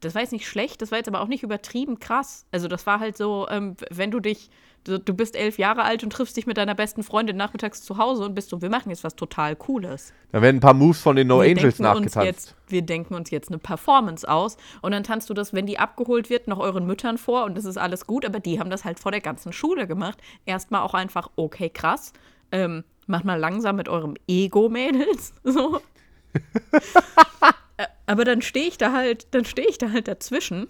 [0.00, 2.46] das war jetzt nicht schlecht, das war jetzt aber auch nicht übertrieben krass.
[2.52, 4.50] Also, das war halt so, ähm, wenn du dich,
[4.84, 7.98] du, du bist elf Jahre alt und triffst dich mit deiner besten Freundin nachmittags zu
[7.98, 10.12] Hause und bist so, wir machen jetzt was total Cooles.
[10.32, 12.16] Da werden ein paar Moves von den No wir Angels nachgetanzt.
[12.16, 15.78] jetzt, wir denken uns jetzt eine Performance aus und dann tanzt du das, wenn die
[15.78, 18.84] abgeholt wird, noch euren Müttern vor und das ist alles gut, aber die haben das
[18.84, 20.18] halt vor der ganzen Schule gemacht.
[20.46, 22.12] Erstmal auch einfach, okay, krass.
[22.52, 25.34] Ähm, macht mal langsam mit eurem Ego, Mädels.
[25.44, 25.80] So.
[28.06, 30.68] Aber dann stehe ich da halt, dann stehe ich da halt dazwischen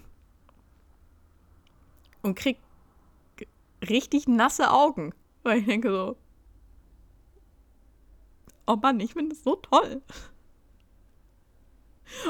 [2.23, 2.57] und krieg
[3.89, 5.13] richtig nasse Augen.
[5.43, 6.17] Weil ich denke so,
[8.67, 10.03] oh Mann, ich finde das so toll.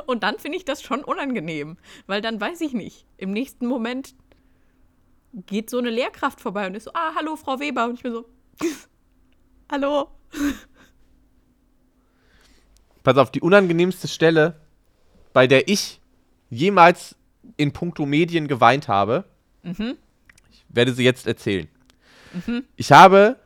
[0.07, 3.07] Und dann finde ich das schon unangenehm, weil dann weiß ich nicht.
[3.17, 4.15] Im nächsten Moment
[5.47, 7.87] geht so eine Lehrkraft vorbei und ist so, ah, hallo, Frau Weber.
[7.87, 8.27] Und ich bin so,
[9.71, 10.11] hallo.
[13.03, 14.61] Pass auf, die unangenehmste Stelle,
[15.33, 16.01] bei der ich
[16.51, 17.17] jemals
[17.57, 19.25] in puncto Medien geweint habe,
[19.63, 19.99] Mhm.
[20.71, 21.69] Werde sie jetzt erzählen.
[22.77, 23.37] Ich habe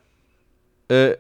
[0.88, 1.14] äh,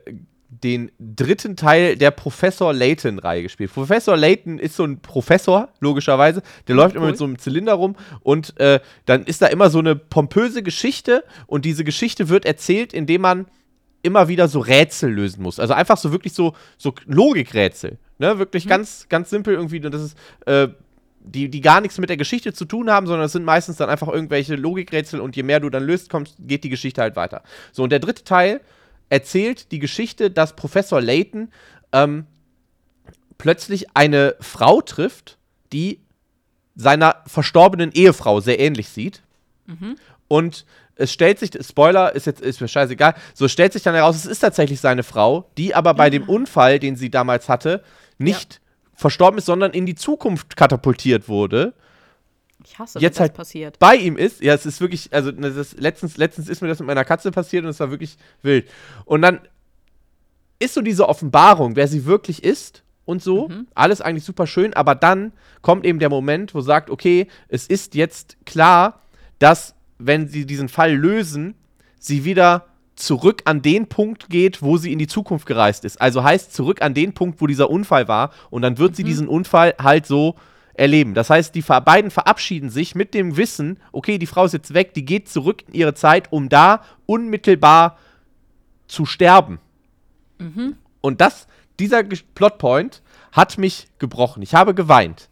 [0.62, 3.72] den dritten Teil der Professor Layton-Reihe gespielt.
[3.72, 6.42] Professor Layton ist so ein Professor, logischerweise.
[6.68, 7.10] Der läuft immer cool.
[7.10, 11.24] mit so einem Zylinder rum und äh, dann ist da immer so eine pompöse Geschichte
[11.46, 13.46] und diese Geschichte wird erzählt, indem man
[14.02, 15.58] immer wieder so Rätsel lösen muss.
[15.58, 17.98] Also einfach so wirklich so, so Logikrätsel.
[18.18, 18.38] Ne?
[18.38, 19.84] Wirklich ganz, ganz simpel irgendwie.
[19.84, 20.68] Und das ist, äh,
[21.24, 23.88] die, die gar nichts mit der Geschichte zu tun haben, sondern es sind meistens dann
[23.88, 27.42] einfach irgendwelche Logikrätsel und je mehr du dann löst, kommst, geht die Geschichte halt weiter.
[27.72, 28.60] So, und der dritte Teil
[29.08, 31.50] erzählt die Geschichte, dass Professor Layton
[31.92, 32.26] ähm,
[33.38, 35.38] plötzlich eine Frau trifft,
[35.72, 36.00] die
[36.76, 39.22] seiner verstorbenen Ehefrau sehr ähnlich sieht.
[40.28, 44.16] Und es stellt sich, Spoiler ist jetzt ist mir scheißegal, so stellt sich dann heraus,
[44.16, 47.82] es ist tatsächlich seine Frau, die aber bei dem Unfall, den sie damals hatte,
[48.18, 48.60] nicht
[48.94, 51.74] verstorben ist, sondern in die Zukunft katapultiert wurde.
[52.64, 53.78] Ich hasse, Jetzt halt passiert.
[53.78, 56.68] Bei ihm ist, ja, es ist wirklich, also ne, das ist, letztens, letztens ist mir
[56.68, 58.70] das mit meiner Katze passiert und es war wirklich wild.
[59.04, 59.40] Und dann
[60.58, 63.50] ist so diese Offenbarung, wer sie wirklich ist und so.
[63.74, 67.94] Alles eigentlich super schön, aber dann kommt eben der Moment, wo sagt, okay, es ist
[67.94, 69.02] jetzt klar,
[69.38, 71.54] dass, wenn sie diesen Fall lösen,
[71.98, 76.00] sie wieder zurück an den Punkt geht, wo sie in die Zukunft gereist ist.
[76.00, 78.30] Also heißt zurück an den Punkt, wo dieser Unfall war.
[78.50, 80.36] Und dann wird sie diesen Unfall halt so
[80.74, 81.14] erleben.
[81.14, 84.94] Das heißt, die beiden verabschieden sich mit dem Wissen, okay, die Frau ist jetzt weg,
[84.94, 87.98] die geht zurück in ihre Zeit, um da unmittelbar
[88.86, 89.58] zu sterben.
[91.00, 91.46] Und das,
[91.78, 93.02] dieser Plotpoint
[93.32, 94.42] hat mich gebrochen.
[94.42, 95.28] Ich habe geweint.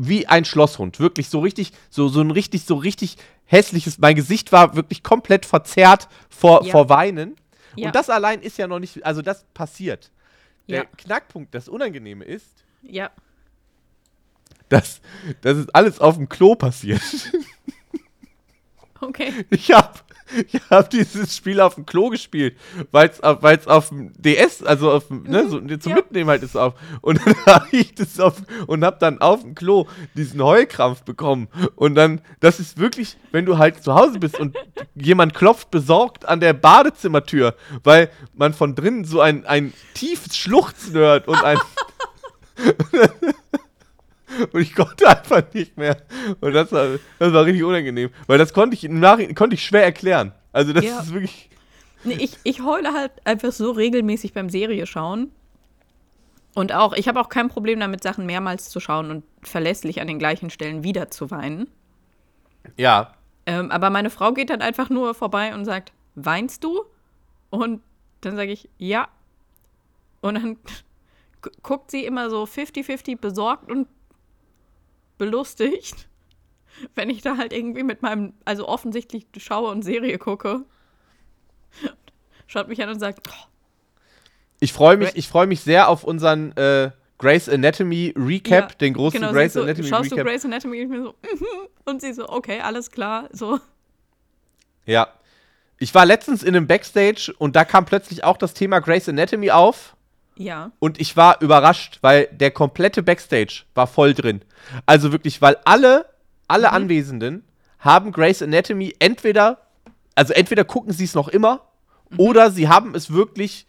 [0.00, 1.00] Wie ein Schlosshund.
[1.00, 3.98] Wirklich so richtig, so, so ein richtig, so richtig hässliches.
[3.98, 6.70] Mein Gesicht war wirklich komplett verzerrt vor, Ja.
[6.72, 7.34] vor Weinen.
[7.74, 7.86] Ja.
[7.88, 10.10] Und das allein ist ja noch nicht, also das passiert.
[10.68, 10.84] Der Ja.
[10.96, 12.46] Knackpunkt, das Unangenehme ist,
[12.82, 13.10] Ja.
[14.68, 15.00] dass
[15.40, 17.02] das ist alles auf dem Klo passiert.
[19.00, 19.32] Okay.
[19.50, 19.96] Ich habe
[20.52, 22.56] ich hab dieses Spiel auf dem Klo gespielt,
[22.90, 25.96] weil es weil's auf dem DS, also auf dem, ne, so, zum ja.
[25.96, 26.74] Mitnehmen halt ist auf.
[27.00, 31.48] Und dann habe ich das auf und habe dann auf dem Klo diesen Heulkrampf bekommen.
[31.76, 34.56] Und dann, das ist wirklich, wenn du halt zu Hause bist und
[34.94, 40.94] jemand klopft besorgt an der Badezimmertür, weil man von drinnen so ein, ein tiefes Schluchzen
[40.94, 41.58] hört und ein.
[44.52, 45.96] Und ich konnte einfach nicht mehr.
[46.40, 48.10] Und das war, das war richtig unangenehm.
[48.26, 50.32] Weil das konnte ich im Nachhinein konnte ich schwer erklären.
[50.52, 51.00] Also das Ja.
[51.00, 51.50] ist wirklich.
[52.04, 55.32] Nee, ich, ich heule halt einfach so regelmäßig beim Serie schauen.
[56.54, 60.06] Und auch, ich habe auch kein Problem damit, Sachen mehrmals zu schauen und verlässlich an
[60.08, 61.68] den gleichen Stellen wieder zu weinen.
[62.76, 63.14] Ja.
[63.46, 66.84] Ähm, aber meine Frau geht dann einfach nur vorbei und sagt, weinst du?
[67.50, 67.80] Und
[68.20, 69.08] dann sage ich, ja.
[70.20, 70.56] Und dann
[71.42, 73.86] gu- guckt sie immer so 50-50 besorgt und
[75.18, 76.08] belustigt,
[76.94, 80.64] wenn ich da halt irgendwie mit meinem, also offensichtlich schaue und Serie gucke.
[82.46, 83.46] Schaut mich an und sagt, oh,
[84.60, 88.94] Ich freue mich, ich freue mich sehr auf unseren äh, Grey's Anatomy Recap, Ja, den
[88.94, 90.26] großen genau, sie so, Anatomy schaust du Recap.
[90.26, 90.82] Grey's Anatomy?
[90.82, 91.68] Ich mir so, mhm.
[91.84, 93.60] und sie so, okay, alles klar, so.
[94.86, 95.08] Ja.
[95.78, 99.50] Ich war letztens in einem Backstage und da kam plötzlich auch das Thema Grey's Anatomy
[99.50, 99.94] auf.
[100.38, 104.42] Ja, Und ich war überrascht, weil der komplette Backstage war voll drin.
[104.86, 106.06] Also wirklich, weil alle,
[106.46, 107.44] alle Anwesenden
[107.80, 109.58] haben Grey's Anatomy entweder,
[110.14, 111.62] also entweder gucken sie es noch immer
[112.16, 113.66] oder sie haben es wirklich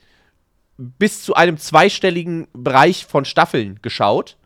[0.77, 4.37] bis zu einem zweistelligen Bereich von Staffeln geschaut.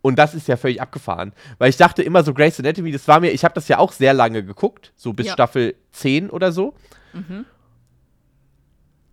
[0.00, 1.32] Und das ist ja völlig abgefahren.
[1.58, 3.92] Weil ich dachte immer so, Grey's Anatomy, das war mir, ich habe das ja auch
[3.92, 5.32] sehr lange geguckt, so bis Ja.
[5.34, 6.74] Staffel 10 oder so.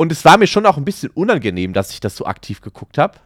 [0.01, 2.97] Und es war mir schon auch ein bisschen unangenehm, dass ich das so aktiv geguckt
[2.97, 3.19] habe.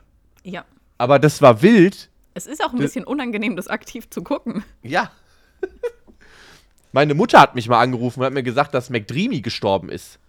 [0.43, 0.65] ja.
[0.97, 2.09] Aber das war wild.
[2.33, 4.61] Es ist auch ein Das- bisschen unangenehm, das aktiv zu gucken.
[4.83, 5.09] Ja.
[6.91, 10.19] Meine Mutter hat mich mal angerufen und hat mir gesagt, dass McDreamy gestorben ist.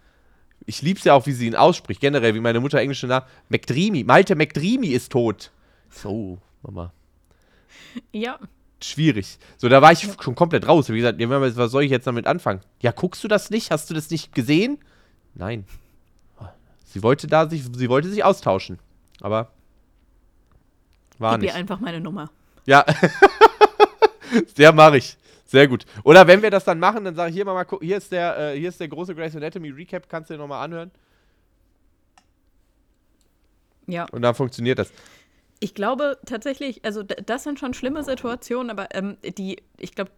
[0.65, 3.25] Ich lieb's ja auch, wie sie ihn ausspricht, generell, wie meine Mutter englische Namen.
[3.49, 5.51] McDreamy, Malte McDreamy ist tot.
[5.89, 6.93] So, Mama.
[8.13, 8.39] Ja,
[8.81, 9.37] Schwierig.
[9.57, 10.87] So, da war ich schon komplett raus.
[10.87, 12.61] Wie gesagt, ja, was soll ich jetzt damit anfangen?
[12.81, 13.69] Ja, guckst du das nicht?
[13.71, 14.77] Hast du das nicht gesehen?
[15.33, 15.65] Nein.
[16.97, 18.79] Sie wollte da sich, sie wollte sich austauschen.
[19.21, 19.51] Aber
[21.19, 21.53] war gib nicht.
[21.53, 22.31] einfach meine Nummer.
[22.65, 22.83] Ja.
[24.57, 25.15] ja, mache ich.
[25.45, 25.85] Sehr gut.
[26.03, 28.35] Oder wenn wir das dann machen, dann sage ich hier mal, guck, hier ist der,
[28.35, 30.89] äh, hier ist der große Grey's Anatomy Recap, kannst du dir nochmal anhören.
[33.85, 34.07] Ja.
[34.11, 34.91] Und dann funktioniert das.
[35.59, 40.09] Ich glaube tatsächlich, also das sind schon schlimme Situationen, aber ähm, die, ich glaube,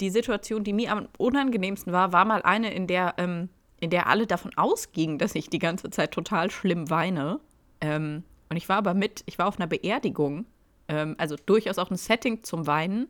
[0.00, 3.48] die Situation, die mir am unangenehmsten war, war mal eine, in der, ähm,
[3.80, 7.40] in der alle davon ausgingen, dass ich die ganze Zeit total schlimm weine.
[7.80, 10.46] Ähm, und ich war aber mit, ich war auf einer Beerdigung,
[10.88, 13.08] ähm, also durchaus auch ein Setting zum Weinen,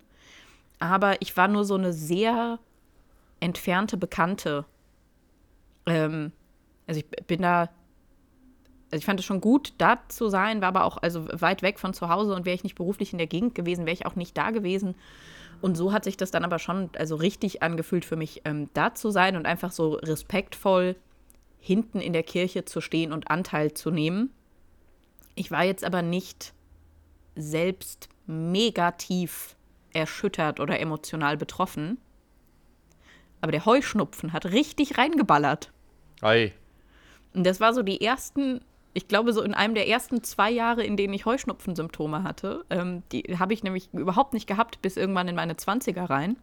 [0.79, 2.59] aber ich war nur so eine sehr
[3.41, 4.65] entfernte Bekannte.
[5.87, 6.33] Ähm,
[6.87, 7.69] also ich bin da
[8.91, 11.79] also ich fand es schon gut, da zu sein, war aber auch also weit weg
[11.79, 14.17] von zu Hause und wäre ich nicht beruflich in der Gegend gewesen, wäre ich auch
[14.17, 14.95] nicht da gewesen.
[15.61, 18.95] Und so hat sich das dann aber schon also richtig angefühlt für mich, ähm, da
[18.95, 20.97] zu sein und einfach so respektvoll
[21.59, 24.31] hinten in der Kirche zu stehen und Anteil zu nehmen.
[25.35, 26.55] Ich war jetzt aber nicht
[27.35, 29.57] selbst mega tief
[29.93, 31.99] erschüttert oder emotional betroffen.
[33.41, 35.73] Aber der Heuschnupfen hat richtig reingeballert.
[36.21, 36.53] Ei.
[37.35, 38.61] Und das war so die ersten,
[38.95, 42.65] ich glaube, so in einem der ersten zwei Jahre, in denen ich Heuschnupfensymptome hatte.
[42.71, 46.37] Ähm, die habe ich nämlich überhaupt nicht gehabt, bis irgendwann in meine 20er rein.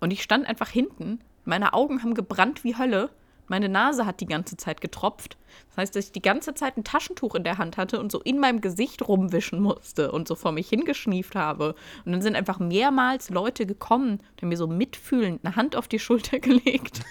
[0.00, 1.20] Und ich stand einfach hinten.
[1.44, 3.10] Meine Augen haben gebrannt wie Hölle.
[3.48, 5.36] Meine Nase hat die ganze Zeit getropft.
[5.68, 8.20] Das heißt, dass ich die ganze Zeit ein Taschentuch in der Hand hatte und so
[8.20, 11.74] in meinem Gesicht rumwischen musste und so vor mich hingeschnieft habe.
[12.04, 15.98] Und dann sind einfach mehrmals Leute gekommen, die mir so mitfühlend eine Hand auf die
[15.98, 17.02] Schulter gelegt.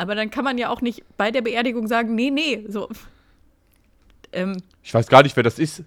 [0.00, 2.88] Aber dann kann man ja auch nicht bei der Beerdigung sagen, nee, nee, so.
[4.32, 5.84] Ähm, Ich weiß gar nicht, wer das ist.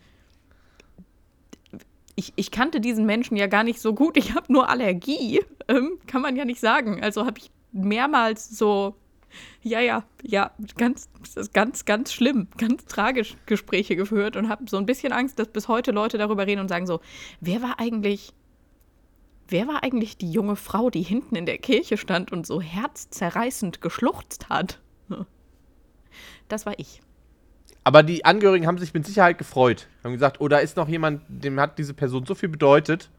[2.15, 4.17] ich, ich kannte diesen Menschen ja gar nicht so gut.
[4.17, 5.41] Ich habe nur Allergie.
[5.67, 7.01] Ähm, kann man ja nicht sagen.
[7.01, 8.95] Also habe ich mehrmals so,
[9.63, 14.65] ja, ja, ja, ganz, das ist ganz, ganz schlimm, ganz tragisch Gespräche geführt und habe
[14.69, 16.99] so ein bisschen Angst, dass bis heute Leute darüber reden und sagen so,
[17.39, 18.33] wer war eigentlich,
[19.53, 23.79] wer war eigentlich die junge Frau, die hinten in der Kirche stand und so herzzerreißend
[23.79, 24.81] geschluchzt hat?
[26.49, 27.01] Das war ich.
[27.83, 29.87] Aber die Angehörigen haben sich mit Sicherheit gefreut.
[30.03, 33.09] Haben gesagt, oh, da ist noch jemand, dem hat diese Person so viel bedeutet.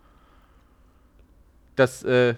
[1.75, 2.35] Das äh,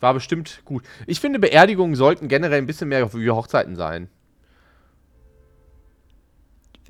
[0.00, 0.84] war bestimmt gut.
[1.06, 4.08] Ich finde, Beerdigungen sollten generell ein bisschen mehr wie Hochzeiten sein.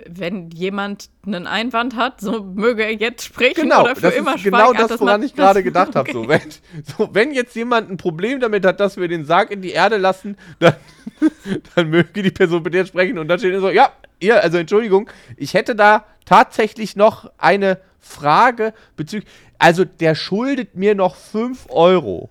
[0.09, 4.35] Wenn jemand einen Einwand hat, so möge er jetzt sprechen Genau, oder für das immer
[4.35, 4.73] ist genau.
[4.75, 6.13] Ach, das, woran ich gerade gedacht habe.
[6.13, 6.29] So, okay.
[6.29, 9.71] wenn, so, wenn jetzt jemand ein Problem damit hat, dass wir den Sarg in die
[9.71, 10.75] Erde lassen, dann,
[11.75, 13.19] dann möge die Person mit dir sprechen.
[13.19, 17.79] Und dann steht er so, ja, ihr, also Entschuldigung, ich hätte da tatsächlich noch eine
[18.01, 22.31] Frage bezüglich, also der schuldet mir noch 5 Euro.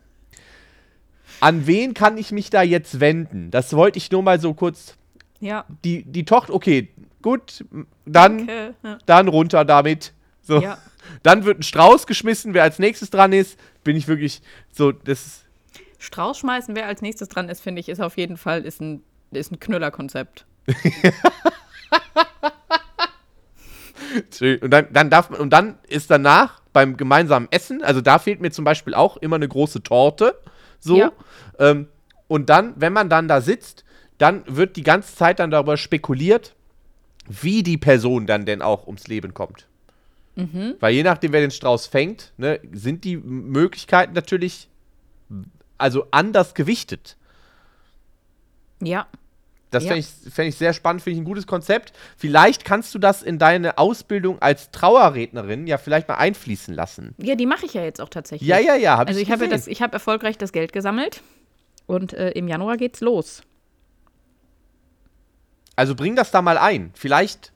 [1.39, 3.51] An wen kann ich mich da jetzt wenden?
[3.51, 4.95] Das wollte ich nur mal so kurz,
[5.39, 6.89] Ja, die, die Tochter, okay,
[7.25, 7.65] gut,
[8.05, 8.69] dann, okay.
[8.83, 8.97] Ja.
[9.07, 10.13] dann runter damit.
[10.43, 10.61] So.
[10.61, 10.77] ja.
[11.23, 15.41] Dann wird ein Strauß geschmissen, wer als nächstes dran ist, bin ich wirklich so, das
[15.97, 19.01] Strauß schmeißen, wer als nächstes dran ist, finde ich, ist auf jeden Fall ist ein,
[19.31, 20.45] ist ein Knüllerkonzept.
[24.61, 28.39] und dann, dann darf man, und dann ist danach beim gemeinsamen Essen, also da fehlt
[28.39, 30.39] mir zum Beispiel auch immer eine große Torte,
[30.79, 31.11] so, Ja.
[31.57, 31.87] ähm,
[32.27, 33.83] und dann, wenn man dann da sitzt,
[34.19, 36.55] dann wird die ganze Zeit dann darüber spekuliert,
[37.27, 39.67] wie die Person dann denn auch ums Leben kommt.
[40.81, 44.67] Weil je nachdem, wer den Strauß fängt, ne, sind die Möglichkeiten natürlich
[45.77, 47.15] also anders gewichtet.
[48.81, 49.07] Ja.
[49.71, 49.91] Das Ja.
[49.93, 51.93] fände ich, fänd ich sehr spannend, finde ich ein gutes Konzept.
[52.17, 57.15] Vielleicht kannst du das in deine Ausbildung als Trauerrednerin ja vielleicht mal einfließen lassen.
[57.17, 58.47] Ja, die mache ich ja jetzt auch tatsächlich.
[58.47, 58.97] Ja, ja, ja.
[58.97, 61.21] Hab Also ich habe ja das, ich habe erfolgreich das Geld gesammelt
[61.87, 63.41] und äh, im Januar geht's los.
[65.75, 66.91] Also bring das da mal ein.
[66.93, 67.51] Vielleicht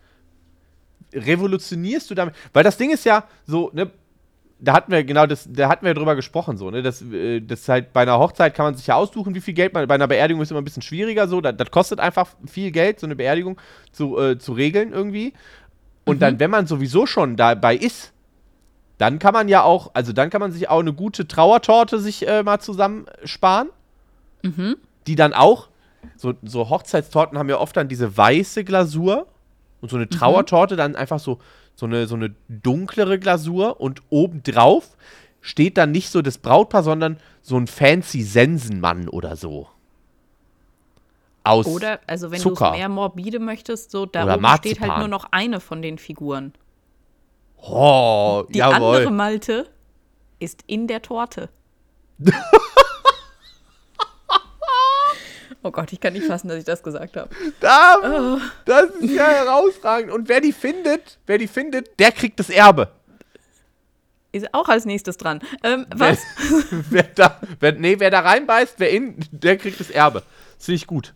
[1.13, 2.35] revolutionierst du damit.
[2.53, 3.89] Weil das Ding ist ja so, ne,
[4.59, 6.83] da hatten wir genau das, da hatten wir drüber gesprochen, so, ne?
[6.83, 9.73] Das, äh, das halt bei einer Hochzeit kann man sich ja aussuchen, wie viel Geld
[9.73, 9.87] man.
[9.87, 11.39] Bei einer Beerdigung ist immer ein bisschen schwieriger so.
[11.39, 13.59] Das, das kostet einfach viel Geld, so eine Beerdigung
[13.91, 15.33] zu, äh, zu regeln irgendwie.
[16.05, 18.11] Und dann, wenn man sowieso schon dabei ist,
[18.97, 22.27] dann kann man ja auch, also dann kann man sich auch eine gute Trauertorte sich
[22.27, 23.69] äh, mal zusammensparen.
[25.07, 25.68] Die dann auch,
[26.15, 29.27] so, so Hochzeitstorten haben ja oft dann diese weiße Glasur
[29.81, 31.39] und so eine Trauertorte dann einfach so,
[31.75, 34.97] so, eine, so eine dunklere Glasur und obendrauf
[35.41, 39.67] steht dann nicht so das Brautpaar, sondern so ein fancy Sensenmann oder so.
[41.43, 41.65] Aus.
[41.65, 45.25] Oder, also wenn du es mehr morbide möchtest, so da oben steht halt nur noch
[45.31, 46.53] eine von den Figuren.
[47.61, 48.97] Oh, Die jawohl.
[48.97, 49.69] andere Malte
[50.39, 51.49] ist in der Torte.
[55.63, 57.29] oh Gott, ich kann nicht fassen, dass ich das gesagt habe.
[57.59, 60.11] Da, Das ist ja herausragend.
[60.11, 62.89] Und wer die findet, wer die findet, der kriegt das Erbe.
[64.31, 65.41] Ist auch als nächstes dran.
[65.63, 66.19] Ähm, was?
[66.89, 70.23] wer da, wer, nee, wer da reinbeißt, wer in, der kriegt das Erbe.
[70.57, 71.13] Das finde ich gut.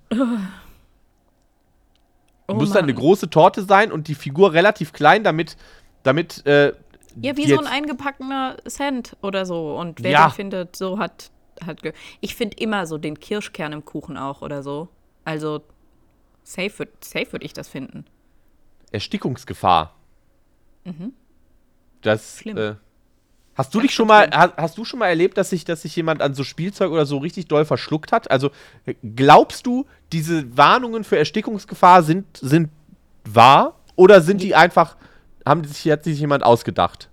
[2.48, 5.58] Oh Muss dann eine große Torte sein und die Figur relativ klein, damit,
[6.04, 6.74] damit, äh,
[7.22, 9.76] Ja, wie so ein eingepackter Cent oder so.
[9.78, 10.28] Und wer Ja.
[10.28, 11.30] den findet, so hat.
[11.66, 11.82] Hat
[12.22, 14.90] ich finde immer so den Kirschkern im Kuchen auch oder so.
[15.26, 15.64] Also,
[16.44, 18.06] safe würde safe würd ich das finden.
[18.92, 19.96] Erstickungsgefahr.
[22.02, 22.40] Das, Mhm.
[22.42, 22.58] Schlimm.
[22.58, 22.76] äh,
[23.56, 25.82] hast du Ganz dich schon mal, hast, hast du schon mal erlebt, dass sich, dass
[25.84, 28.30] sich jemand an so Spielzeug oder so richtig doll verschluckt hat?
[28.30, 28.52] Also,
[28.86, 32.70] äh, glaubst du, diese Warnungen für Erstickungsgefahr sind, sind
[33.26, 33.80] wahr?
[33.96, 34.98] Oder sind die einfach,
[35.46, 37.10] haben die sich, hat sich jemand ausgedacht?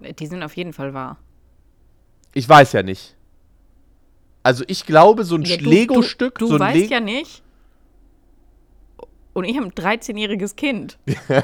[0.00, 1.18] Die sind auf jeden Fall wahr.
[2.32, 3.16] Ich weiß ja nicht.
[4.42, 6.92] Also, ich glaube, so ein Ja, Lego-Stück, Du, du so weißt Lego.
[6.94, 7.42] ja nicht.
[9.32, 10.98] Und ich habe ein 13-jähriges Kind.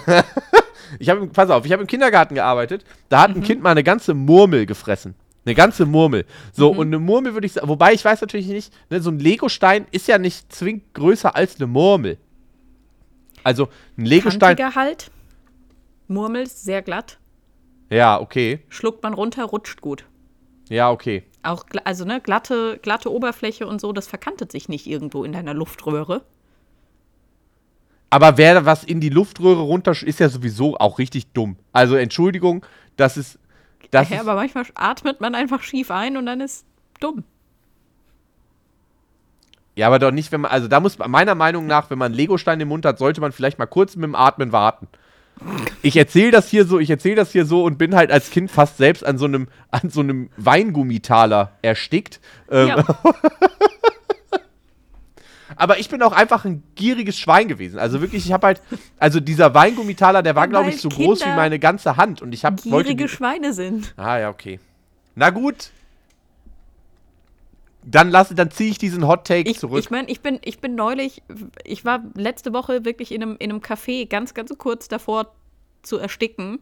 [1.00, 2.84] Ich habe, pass auf, ich habe im Kindergarten gearbeitet.
[3.08, 3.22] Da Mhm.
[3.22, 5.14] hat ein Kind mal eine ganze Murmel gefressen.
[5.44, 6.26] Eine ganze Murmel.
[6.52, 6.78] So, Mhm.
[6.78, 9.86] und eine Murmel würde ich sagen, wobei ich weiß natürlich nicht, ne, so ein Legostein
[9.90, 12.18] ist ja nicht zwingend größer als eine Murmel.
[13.42, 13.68] Also,
[13.98, 14.56] ein Legostein.
[14.56, 15.10] Kantiger halt.
[16.06, 17.18] Murmelt, sehr glatt.
[17.90, 18.60] Ja, okay.
[18.68, 20.04] Schluckt man runter, rutscht gut.
[20.68, 21.24] Ja, okay.
[21.42, 25.54] Auch, also ne, glatte, glatte Oberfläche und so, das verkantet sich nicht irgendwo in deiner
[25.54, 26.22] Luftröhre.
[28.10, 31.56] Aber wer was in die Luftröhre runter, ist ja sowieso auch richtig dumm.
[31.72, 32.64] Also, Entschuldigung,
[32.96, 33.38] das ist.
[33.90, 36.64] Das ja, ist aber manchmal atmet man einfach schief ein und dann ist
[37.00, 37.24] dumm.
[39.76, 40.50] ja, aber doch nicht, wenn man.
[40.50, 43.58] Also, da muss meiner Meinung nach, wenn man Legostein im Mund hat, sollte man vielleicht
[43.58, 44.88] mal kurz mit dem Atmen warten.
[45.82, 48.50] Ich erzähle das hier so, ich erzähle das hier so und bin halt als Kind
[48.50, 52.20] fast selbst an so einem, an so einem Weingummitaler erstickt.
[52.50, 52.84] Ähm, Ja.
[55.58, 57.78] Aber ich bin auch einfach ein gieriges Schwein gewesen.
[57.78, 58.60] Also wirklich, ich habe halt,
[58.98, 62.20] also dieser Weingummitaler, der war, glaube ich, so groß wie Kinder meine ganze Hand.
[62.20, 62.88] Und ich habe wollte.
[62.88, 63.94] Gierige die- Schweine sind.
[63.96, 64.58] Ah ja, okay.
[65.14, 65.70] Na gut.
[67.88, 69.78] Dann lasse, dann ziehe ich diesen Hot Take Ich, zurück.
[69.78, 71.22] ich meine, ich bin, ich bin neulich,
[71.64, 75.32] ich war letzte Woche wirklich in einem, in einem Café ganz, ganz kurz davor
[75.82, 76.58] zu ersticken,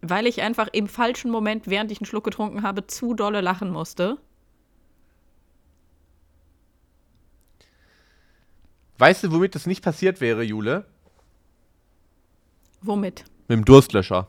[0.00, 3.70] weil ich einfach im falschen Moment, während ich einen Schluck getrunken habe, zu dolle lachen
[3.70, 4.16] musste.
[9.00, 10.84] weißt du, womit das nicht passiert wäre, Jule?
[12.82, 13.24] Womit?
[13.48, 14.28] Mit dem Durstlöscher.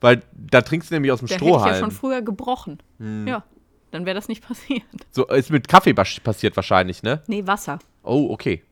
[0.00, 1.90] Weil da trinkst du nämlich aus dem Der hätte ich ja schon Strohhalm.
[1.92, 2.78] früher gebrochen.
[2.98, 3.44] Ja,
[3.90, 4.82] dann wäre das nicht passiert.
[5.10, 7.22] So, ist mit Kaffee passiert wahrscheinlich, ne?
[7.26, 7.78] Nee, Wasser.
[8.02, 8.62] Oh, okay.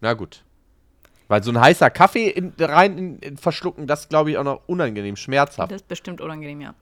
[0.00, 0.42] Na gut.
[1.28, 4.62] Weil so ein heißer Kaffee in, rein in, in verschlucken, das glaube ich auch noch
[4.66, 5.70] unangenehm schmerzhaft.
[5.70, 6.74] Das ist bestimmt unangenehm, ja.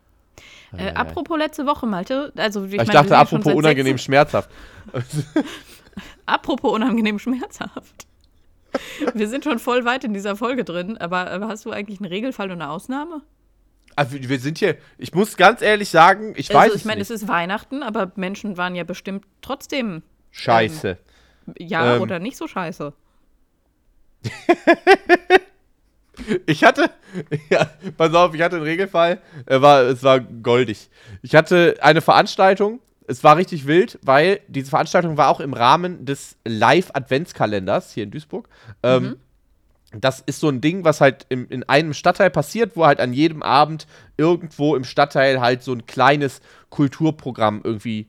[0.76, 4.50] Äh, apropos letzte Woche, Malte, also ich, Ich, meine, dachte, apropos unangenehm schmerzhaft.
[6.26, 8.06] Apropos unangenehm schmerzhaft.
[9.14, 12.08] Wir sind schon voll weit in dieser Folge drin, aber äh, hast du eigentlich einen
[12.08, 13.22] Regelfall und eine Ausnahme?
[13.96, 17.10] Also, wir sind hier, ich muss ganz ehrlich sagen, ich weiß also ich meine, es
[17.10, 20.96] ist Weihnachten, aber Menschen waren ja bestimmt trotzdem Scheiße.
[21.58, 22.02] ja Ähm.
[22.02, 22.92] oder nicht so scheiße.
[26.46, 26.90] Ich hatte,
[27.50, 30.90] ja, pass auf, ich hatte einen Regelfall, äh, war, es war goldig.
[31.22, 36.04] Ich hatte eine Veranstaltung, es war richtig wild, weil diese Veranstaltung war auch im Rahmen
[36.04, 38.48] des Live-Adventskalenders hier in Duisburg.
[38.82, 39.16] Ähm,
[39.92, 43.12] Das ist so ein Ding, was halt im, in einem Stadtteil passiert, wo halt an
[43.12, 43.86] jedem Abend
[44.16, 48.06] irgendwo im Stadtteil halt so ein kleines Kulturprogramm irgendwie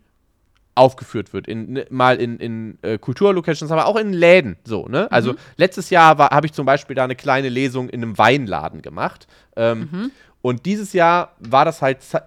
[0.75, 1.47] aufgeführt wird.
[1.47, 4.57] In, ne, mal in, in äh, Kulturlocations, aber auch in Läden.
[4.63, 5.11] So, ne?
[5.11, 9.27] Also letztes Jahr habe ich zum Beispiel da eine kleine Lesung in einem Weinladen gemacht.
[9.55, 10.11] Ähm,
[10.41, 12.23] Und dieses Jahr war das halt ze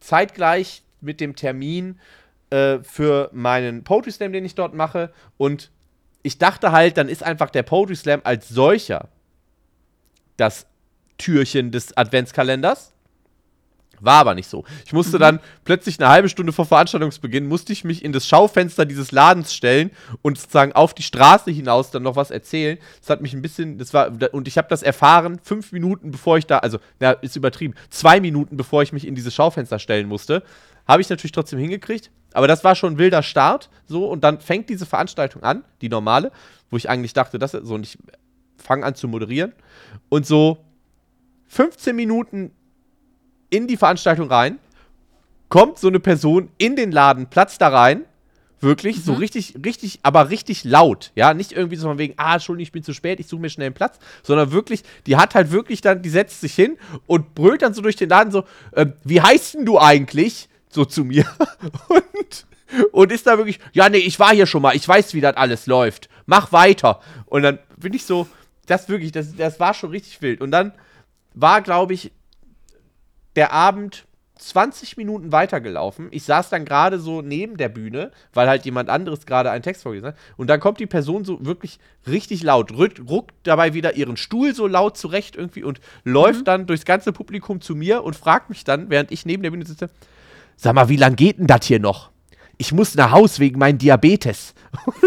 [0.00, 1.98] zeitgleich mit dem Termin
[2.50, 5.12] äh, für meinen Poetry Slam, den ich dort mache.
[5.36, 5.70] Und
[6.22, 9.08] ich dachte halt, dann ist einfach der Poetry Slam als solcher
[10.36, 10.66] das
[11.18, 12.92] Türchen des Adventskalenders.
[14.02, 14.64] War aber nicht so.
[14.84, 18.84] Ich musste dann plötzlich eine halbe Stunde vor Veranstaltungsbeginn, musste ich mich in das Schaufenster
[18.84, 19.92] dieses Ladens stellen
[20.22, 22.78] und sozusagen auf die Straße hinaus dann noch was erzählen.
[22.98, 26.36] Das hat mich ein bisschen, das war, und ich habe das erfahren, fünf Minuten bevor
[26.36, 30.08] ich da, also, na, ist übertrieben, zwei Minuten bevor ich mich in dieses Schaufenster stellen
[30.08, 30.42] musste.
[30.88, 34.40] Habe ich natürlich trotzdem hingekriegt, aber das war schon ein wilder Start, so, und dann
[34.40, 36.32] fängt diese Veranstaltung an, die normale,
[36.70, 37.98] wo ich eigentlich dachte, dass so, und ich
[38.56, 39.52] fange an zu moderieren,
[40.08, 40.58] und so
[41.48, 42.52] 15 Minuten
[43.50, 44.58] in die Veranstaltung rein,
[45.48, 48.06] kommt so eine Person in den Laden, platzt da rein,
[48.62, 52.62] wirklich, so richtig, richtig, aber richtig laut, ja, nicht irgendwie so von wegen, ah, Entschuldigung,
[52.62, 55.50] ich bin zu spät, ich suche mir schnell einen Platz, sondern wirklich, die hat halt
[55.50, 58.94] wirklich dann, die setzt sich hin und brüllt dann so durch den Laden so, ähm,
[59.04, 60.48] wie heißt denn du eigentlich?
[60.72, 61.24] So zu mir.
[61.88, 62.46] und,
[62.92, 65.36] und ist da wirklich, ja, nee, ich war hier schon mal, ich weiß, wie das
[65.36, 67.00] alles läuft, mach weiter.
[67.26, 68.26] Und dann bin ich so,
[68.66, 70.40] das wirklich, das, das war schon richtig wild.
[70.40, 70.72] Und dann
[71.34, 72.10] war, glaube ich,
[73.36, 74.06] der Abend
[74.38, 76.08] 20 Minuten weitergelaufen.
[76.10, 79.82] Ich saß dann gerade so neben der Bühne, weil halt jemand anderes gerade einen Text
[79.82, 80.16] vorgelesen hat.
[80.36, 84.54] Und dann kommt die Person so wirklich richtig laut, rückt, ruckt dabei wieder ihren Stuhl
[84.54, 88.64] so laut zurecht irgendwie und läuft dann durchs ganze Publikum zu mir und fragt mich
[88.64, 89.90] dann, während ich neben der Bühne sitze,
[90.56, 92.10] sag mal, wie lange geht denn das hier noch?
[92.58, 94.54] Ich muss nach Haus wegen meinem Diabetes.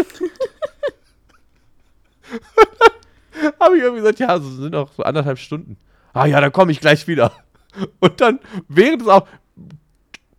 [3.60, 5.76] Habe ich irgendwie gesagt, ja, so sind noch so anderthalb Stunden.
[6.12, 7.32] Ah ja, dann komme ich gleich wieder.
[8.00, 9.26] Und dann, während es auch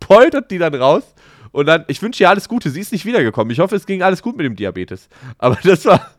[0.00, 1.14] poltert die dann raus.
[1.52, 2.70] Und dann, ich wünsche ihr alles Gute.
[2.70, 3.50] Sie ist nicht wiedergekommen.
[3.50, 5.08] Ich hoffe, es ging alles gut mit dem Diabetes.
[5.38, 6.10] Aber das war,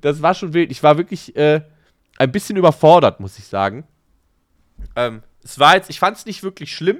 [0.00, 0.70] das war schon wild.
[0.70, 1.62] Ich war wirklich äh,
[2.18, 3.84] ein bisschen überfordert, muss ich sagen.
[4.96, 6.98] Ähm, es war jetzt, ich fand es nicht wirklich schlimm,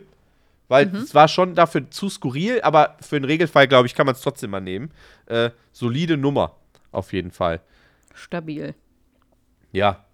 [0.70, 4.14] weil es war schon dafür zu skurril, aber für einen Regelfall, glaube ich, kann man
[4.14, 4.92] es trotzdem mal nehmen.
[5.26, 6.56] Äh, solide Nummer,
[6.92, 7.60] auf jeden Fall.
[8.14, 8.76] Stabil.
[9.72, 10.04] Ja.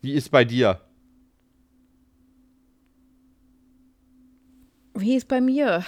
[0.00, 0.80] Wie ist bei dir?
[4.94, 5.84] Wie ist bei mir?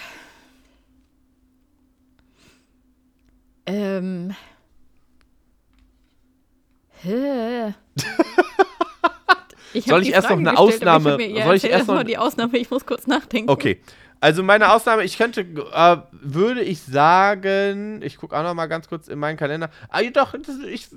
[3.64, 4.34] Ähm.
[7.02, 7.72] Hä?
[9.72, 11.88] Ich Soll ich erst noch Frage eine gestellt, Ausnahme- Ich mir, ja, soll ich erst
[11.88, 13.50] noch- die Ausnahme, ich muss kurz nachdenken.
[13.50, 13.80] Okay.
[14.22, 18.88] Also meine Ausnahme, ich könnte, äh, würde ich sagen, ich gucke auch noch mal ganz
[18.88, 19.70] kurz in meinen Kalender.
[19.88, 20.88] Ah, doch, das, ich,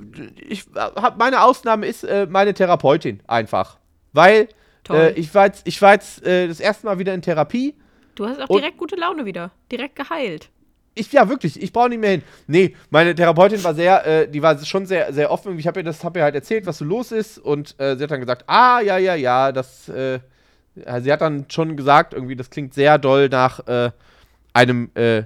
[0.49, 3.77] ich hab, meine Ausnahme ist äh, meine Therapeutin einfach,
[4.11, 4.49] weil
[4.89, 7.75] äh, ich war jetzt, ich war jetzt äh, das erste Mal wieder in Therapie.
[8.15, 9.51] Du hast auch direkt gute Laune wieder.
[9.71, 10.49] Direkt geheilt.
[10.95, 12.23] Ich, ja, wirklich, ich brauche nicht mehr hin.
[12.47, 15.57] Nee, meine Therapeutin war sehr, äh, die war schon sehr, sehr offen.
[15.57, 17.39] Ich habe ihr das, habe ihr halt erzählt, was so los ist.
[17.39, 20.19] Und äh, sie hat dann gesagt, ah, ja, ja, ja, das, äh,
[20.75, 23.91] sie hat dann schon gesagt, irgendwie, das klingt sehr doll nach äh,
[24.53, 25.23] einem äh,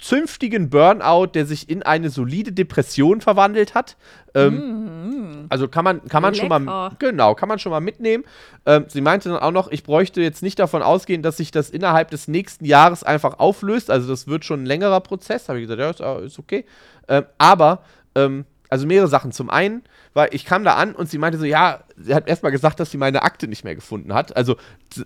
[0.00, 3.96] zünftigen Burnout, der sich in eine solide Depression verwandelt hat.
[4.34, 5.46] Ähm, mm.
[5.50, 8.24] Also kann man, kann man schon mal, genau, kann man schon mal mitnehmen.
[8.66, 11.70] Ähm, sie meinte dann auch noch, ich bräuchte jetzt nicht davon ausgehen, dass sich das
[11.70, 13.90] innerhalb des nächsten Jahres einfach auflöst.
[13.90, 15.48] Also das wird schon ein längerer Prozess.
[15.48, 16.64] Habe ich gesagt, ja, ist, ist okay.
[17.08, 17.82] Ähm, aber
[18.14, 19.32] ähm, also mehrere Sachen.
[19.32, 19.82] Zum einen,
[20.12, 22.90] weil ich kam da an und sie meinte so, ja, sie hat erstmal gesagt, dass
[22.90, 24.36] sie meine Akte nicht mehr gefunden hat.
[24.36, 24.56] Also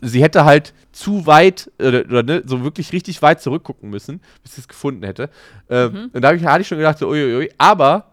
[0.00, 4.54] sie hätte halt zu weit oder, oder ne, so wirklich richtig weit zurückgucken müssen, bis
[4.54, 5.28] sie es gefunden hätte.
[5.68, 6.10] Ähm, mhm.
[6.12, 7.50] Und da hab ich, hatte ich schon gedacht, so, uiuiui.
[7.58, 8.12] Aber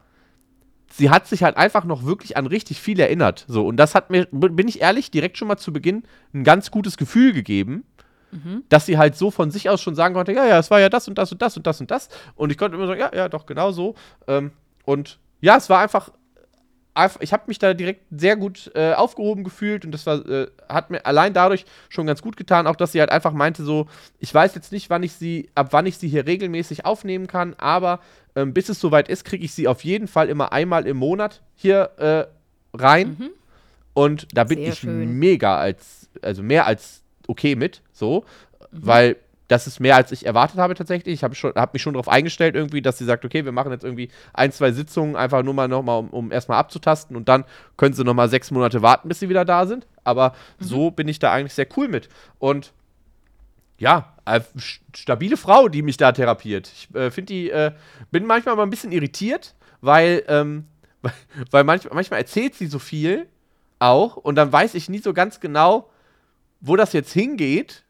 [0.91, 3.45] sie hat sich halt einfach noch wirklich an richtig viel erinnert.
[3.47, 6.71] So, und das hat mir, bin ich ehrlich, direkt schon mal zu Beginn ein ganz
[6.71, 7.85] gutes Gefühl gegeben.
[8.31, 8.63] Mhm.
[8.69, 10.89] Dass sie halt so von sich aus schon sagen konnte, ja, ja, es war ja
[10.89, 12.09] das und das und das und das und das.
[12.35, 13.95] Und ich konnte immer sagen, ja, ja, doch, genau so.
[14.27, 14.51] Ähm,
[14.85, 16.11] und ja, es war einfach
[17.21, 20.89] ich habe mich da direkt sehr gut äh, aufgehoben gefühlt und das war, äh, hat
[20.89, 23.87] mir allein dadurch schon ganz gut getan, auch dass sie halt einfach meinte so,
[24.19, 27.53] ich weiß jetzt nicht, wann ich sie, ab wann ich sie hier regelmäßig aufnehmen kann,
[27.57, 28.01] aber
[28.35, 31.41] ähm, bis es soweit ist, kriege ich sie auf jeden Fall immer einmal im Monat
[31.55, 33.15] hier äh, rein.
[33.19, 33.29] Mhm.
[33.93, 35.17] Und da bin sehr ich schön.
[35.17, 38.25] mega als, also mehr als okay mit, so,
[38.71, 38.77] mhm.
[38.85, 39.15] weil
[39.51, 41.13] das ist mehr, als ich erwartet habe tatsächlich.
[41.13, 43.83] Ich habe hab mich schon darauf eingestellt, irgendwie, dass sie sagt, okay, wir machen jetzt
[43.83, 47.43] irgendwie ein, zwei Sitzungen, einfach nur mal nochmal, um, um erstmal abzutasten und dann
[47.75, 49.87] können sie nochmal sechs Monate warten, bis sie wieder da sind.
[50.05, 50.29] Aber
[50.59, 50.65] mhm.
[50.65, 52.07] so bin ich da eigentlich sehr cool mit.
[52.39, 52.71] Und
[53.77, 54.39] ja, äh,
[54.95, 56.71] stabile Frau, die mich da therapiert.
[56.73, 57.73] Ich äh, finde die, äh,
[58.09, 60.65] bin manchmal mal ein bisschen irritiert, weil, ähm,
[61.51, 63.27] weil manchmal, manchmal erzählt sie so viel
[63.79, 65.89] auch und dann weiß ich nie so ganz genau,
[66.61, 67.83] wo das jetzt hingeht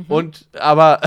[0.00, 0.04] Mhm.
[0.08, 1.00] Und, aber,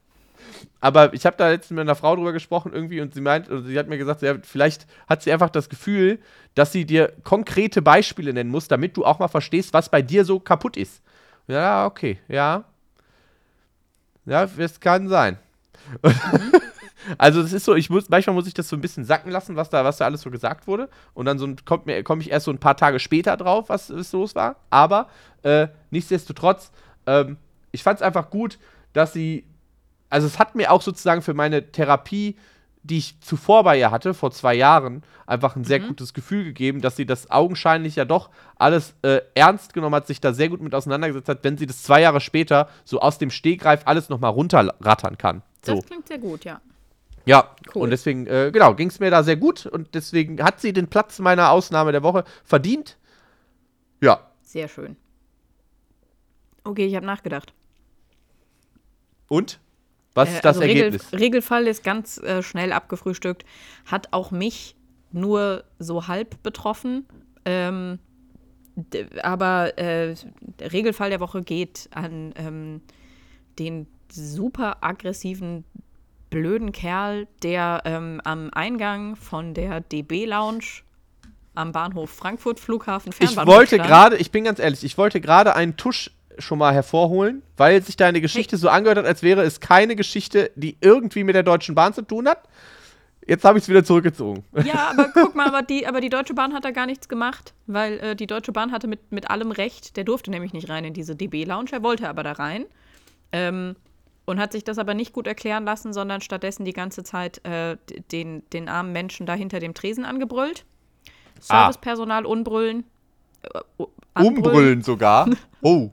[0.80, 3.66] aber ich habe da letztens mit einer Frau drüber gesprochen irgendwie und sie meint, also
[3.66, 6.18] sie hat mir gesagt, ja, vielleicht hat sie einfach das Gefühl,
[6.54, 10.24] dass sie dir konkrete Beispiele nennen muss, damit du auch mal verstehst, was bei dir
[10.24, 11.02] so kaputt ist.
[11.46, 12.64] Ja, okay, ja.
[14.26, 15.38] Ja, es kann sein.
[17.18, 19.56] Also es ist so, ich muss, manchmal muss ich das so ein bisschen sacken lassen,
[19.56, 20.88] was da, was da alles so gesagt wurde.
[21.14, 24.34] Und dann so komme ich erst so ein paar Tage später drauf, was, was los
[24.34, 24.56] war.
[24.70, 25.08] Aber
[25.42, 26.70] äh, nichtsdestotrotz
[27.06, 27.36] ähm,
[27.72, 28.58] ich fand es einfach gut,
[28.92, 29.44] dass sie,
[30.08, 32.36] also es hat mir auch sozusagen für meine Therapie,
[32.82, 35.88] die ich zuvor bei ihr hatte, vor zwei Jahren, einfach ein sehr mhm.
[35.88, 40.20] gutes Gefühl gegeben, dass sie das augenscheinlich ja doch alles äh, ernst genommen hat, sich
[40.20, 43.30] da sehr gut mit auseinandergesetzt hat, wenn sie das zwei Jahre später so aus dem
[43.30, 45.42] Stegreif alles nochmal runterrattern kann.
[45.64, 45.76] So.
[45.76, 46.60] Das klingt sehr gut, ja.
[47.26, 47.82] Ja, cool.
[47.82, 50.88] und deswegen, äh, genau, ging es mir da sehr gut und deswegen hat sie den
[50.88, 52.96] Platz meiner Ausnahme der Woche verdient.
[54.00, 54.30] Ja.
[54.42, 54.96] Sehr schön.
[56.64, 57.52] Okay, ich habe nachgedacht.
[59.30, 59.60] Und?
[60.14, 61.12] Was ist äh, das also Ergebnis?
[61.12, 63.44] Regel, Regelfall ist ganz äh, schnell abgefrühstückt.
[63.86, 64.74] Hat auch mich
[65.12, 67.06] nur so halb betroffen.
[67.44, 68.00] Ähm,
[69.22, 70.14] aber äh,
[70.58, 72.80] der Regelfall der Woche geht an ähm,
[73.58, 75.64] den super aggressiven,
[76.30, 80.82] blöden Kerl, der ähm, am Eingang von der DB Lounge
[81.54, 85.54] am Bahnhof Frankfurt Flughafen Fernbahnhof Ich wollte gerade, ich bin ganz ehrlich, ich wollte gerade
[85.54, 86.10] einen Tusch
[86.40, 90.50] schon mal hervorholen, weil sich deine Geschichte so angehört hat, als wäre es keine Geschichte,
[90.54, 92.48] die irgendwie mit der Deutschen Bahn zu tun hat.
[93.26, 94.44] Jetzt habe ich es wieder zurückgezogen.
[94.64, 97.54] Ja, aber guck mal, aber die, aber die Deutsche Bahn hat da gar nichts gemacht,
[97.66, 99.96] weil äh, die Deutsche Bahn hatte mit, mit allem Recht.
[99.96, 102.66] Der durfte nämlich nicht rein in diese DB-Lounge, er wollte aber da rein.
[103.32, 103.76] Ähm,
[104.24, 107.76] und hat sich das aber nicht gut erklären lassen, sondern stattdessen die ganze Zeit äh,
[108.10, 110.64] den, den armen Menschen da hinter dem Tresen angebrüllt.
[111.48, 111.64] Ah.
[111.64, 112.28] Servicepersonal ah.
[112.28, 112.84] unbrüllen.
[113.42, 113.84] Äh,
[114.22, 115.28] Umbrüllen sogar.
[115.62, 115.90] Oh.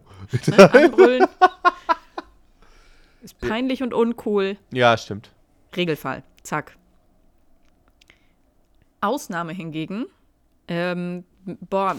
[0.48, 0.74] Ne?
[0.74, 1.28] Anbrüllen.
[3.22, 4.58] Ist peinlich und uncool.
[4.72, 5.32] Ja, stimmt.
[5.76, 6.24] Regelfall.
[6.44, 6.78] Zack.
[9.02, 10.06] Ausnahme hingegen,
[10.68, 11.24] ähm,
[11.70, 11.96] boah,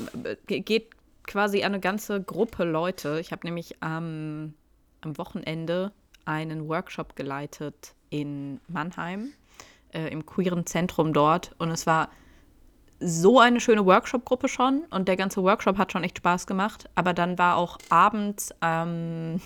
[0.46, 0.90] geht
[1.24, 3.18] quasi an eine ganze Gruppe Leute.
[3.20, 4.54] Ich habe nämlich ähm,
[5.00, 5.92] am Wochenende
[6.24, 9.32] einen Workshop geleitet in Mannheim,
[9.92, 11.54] äh, im queeren Zentrum dort.
[11.58, 12.10] Und es war
[13.00, 16.88] so eine schöne Workshop-Gruppe schon und der ganze Workshop hat schon echt Spaß gemacht.
[16.94, 19.40] Aber dann war auch abends, ähm,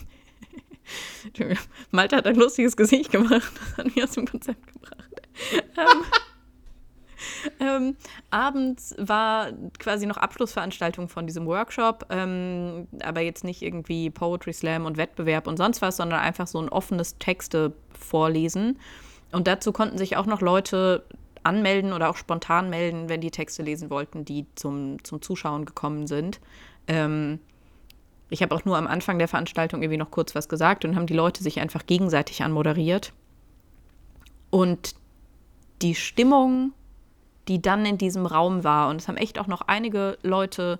[1.90, 5.07] Malte hat ein lustiges Gesicht gemacht, das hat mich aus dem Konzept gebracht.
[5.76, 6.05] ähm,
[7.61, 7.96] ähm,
[8.30, 9.48] abends war
[9.78, 15.46] quasi noch Abschlussveranstaltung von diesem Workshop, ähm, aber jetzt nicht irgendwie Poetry Slam und Wettbewerb
[15.46, 18.78] und sonst was, sondern einfach so ein offenes Texte vorlesen.
[19.30, 21.05] Und dazu konnten sich auch noch Leute
[21.45, 26.07] anmelden oder auch spontan melden, wenn die Texte lesen wollten, die zum, zum Zuschauen gekommen
[26.07, 26.40] sind.
[26.86, 27.40] Ähm,
[28.30, 31.07] ich habe auch nur am Anfang der Veranstaltung irgendwie noch kurz was gesagt und haben
[31.07, 33.12] die Leute sich einfach gegenseitig anmoderiert.
[34.51, 34.95] Und
[35.82, 36.72] die Stimmung,
[37.49, 40.78] die dann in diesem Raum war, und es haben echt auch noch einige Leute,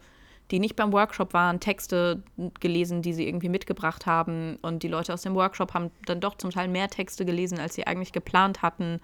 [0.53, 2.23] die nicht beim Workshop waren, Texte
[2.61, 4.59] gelesen, die sie irgendwie mitgebracht haben.
[4.61, 7.75] Und die Leute aus dem Workshop haben dann doch zum Teil mehr Texte gelesen, als
[7.75, 9.01] sie eigentlich geplant hatten.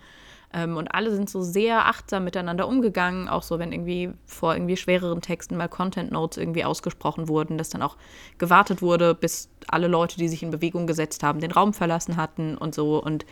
[0.53, 4.76] Ähm, und alle sind so sehr achtsam miteinander umgegangen, auch so, wenn irgendwie vor irgendwie
[4.76, 7.96] schwereren Texten mal Content Notes irgendwie ausgesprochen wurden, dass dann auch
[8.36, 12.59] gewartet wurde, bis alle Leute, die sich in Bewegung gesetzt haben, den Raum verlassen hatten
[12.59, 13.03] und so.
[13.03, 13.24] Und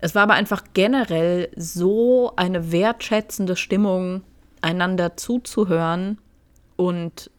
[0.00, 4.22] es war aber einfach generell so eine wertschätzende Stimmung,
[4.60, 6.18] einander zuzuhören
[6.78, 7.30] und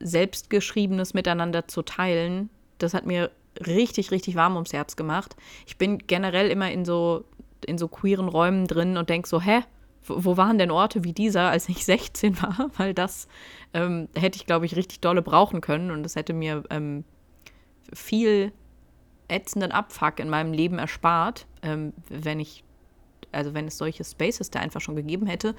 [0.00, 2.48] selbstgeschriebenes miteinander zu teilen.
[2.78, 3.30] Das hat mir
[3.66, 5.36] richtig, richtig warm ums Herz gemacht.
[5.66, 7.24] Ich bin generell immer in so
[7.66, 9.62] in so queeren Räumen drin und denke so, hä,
[10.06, 12.70] wo waren denn Orte wie dieser, als ich 16 war?
[12.76, 13.28] Weil das
[13.72, 17.04] ähm, hätte ich, glaube ich, richtig dolle brauchen können und das hätte mir ähm,
[17.92, 18.52] viel
[19.28, 22.62] ätzenden Abfuck in meinem Leben erspart, ähm, wenn ich,
[23.34, 25.54] also wenn es solche Spaces da einfach schon gegeben hätte.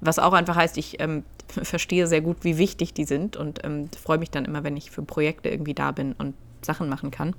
[0.00, 3.88] Was auch einfach heißt, ich ähm, verstehe sehr gut, wie wichtig die sind und ähm,
[3.90, 7.34] freue mich dann immer, wenn ich für Projekte irgendwie da bin und Sachen machen kann.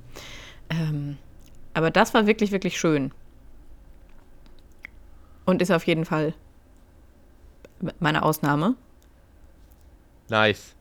[0.70, 1.18] Ähm,
[1.74, 3.12] aber das war wirklich, wirklich schön.
[5.46, 6.34] Und ist auf jeden Fall
[8.00, 8.76] meine Ausnahme.
[10.30, 10.76] Nice.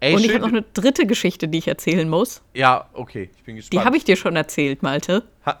[0.00, 2.42] Ey, und ich habe noch eine dritte Geschichte, die ich erzählen muss.
[2.54, 3.72] Ja, okay, ich bin gespannt.
[3.74, 5.24] Die habe ich dir schon erzählt, Malte.
[5.44, 5.60] Ha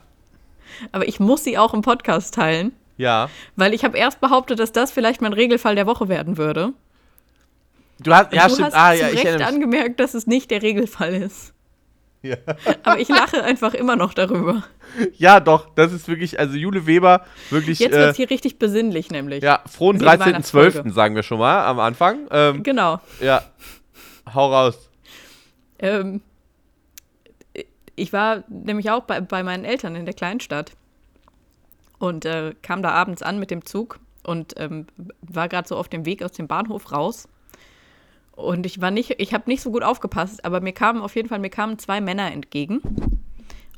[0.92, 2.72] Aber ich muss sie auch im Podcast teilen.
[3.00, 3.30] Ja.
[3.56, 6.74] Weil ich habe erst behauptet, dass das vielleicht mein Regelfall der Woche werden würde.
[7.98, 8.66] Du hast, ja, du stimmt.
[8.68, 11.54] hast ah, ja, ich recht angemerkt, dass es nicht der Regelfall ist.
[12.20, 12.36] Ja.
[12.82, 14.64] Aber ich lache einfach immer noch darüber.
[15.16, 17.78] Ja, doch, das ist wirklich, also Jule Weber, wirklich.
[17.78, 19.42] Jetzt wird es äh, hier richtig besinnlich, nämlich.
[19.42, 20.92] Ja, frohen 13.12.
[20.92, 22.26] sagen wir schon mal am Anfang.
[22.30, 23.00] Ähm, genau.
[23.20, 23.42] Ja.
[24.34, 24.90] Hau raus.
[25.78, 26.20] Ähm,
[27.96, 30.72] ich war nämlich auch bei, bei meinen Eltern in der Kleinstadt
[32.00, 34.88] und äh, kam da abends an mit dem Zug und ähm,
[35.22, 37.28] war gerade so auf dem Weg aus dem Bahnhof raus
[38.40, 41.28] und ich war nicht, ich habe nicht so gut aufgepasst, aber mir kamen auf jeden
[41.28, 42.80] Fall, mir kamen zwei Männer entgegen.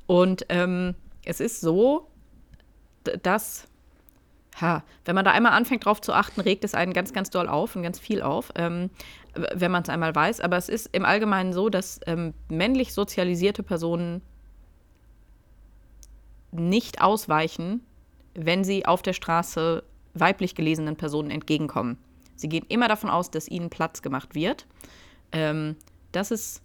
[0.06, 0.94] Und ähm,
[1.24, 2.08] es ist so,
[3.22, 3.66] dass,
[4.60, 7.48] ha, wenn man da einmal anfängt drauf zu achten, regt es einen ganz, ganz doll
[7.48, 8.90] auf und ganz viel auf, ähm,
[9.34, 10.40] wenn man es einmal weiß.
[10.40, 14.22] Aber es ist im Allgemeinen so, dass ähm, männlich sozialisierte Personen
[16.52, 17.84] nicht ausweichen,
[18.34, 19.82] wenn sie auf der Straße
[20.14, 21.98] weiblich gelesenen Personen entgegenkommen.
[22.36, 24.66] Sie gehen immer davon aus, dass ihnen Platz gemacht wird.
[25.32, 25.76] Ähm,
[26.12, 26.62] das ist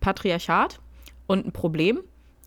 [0.00, 0.80] Patriarchat
[1.26, 2.00] und ein Problem.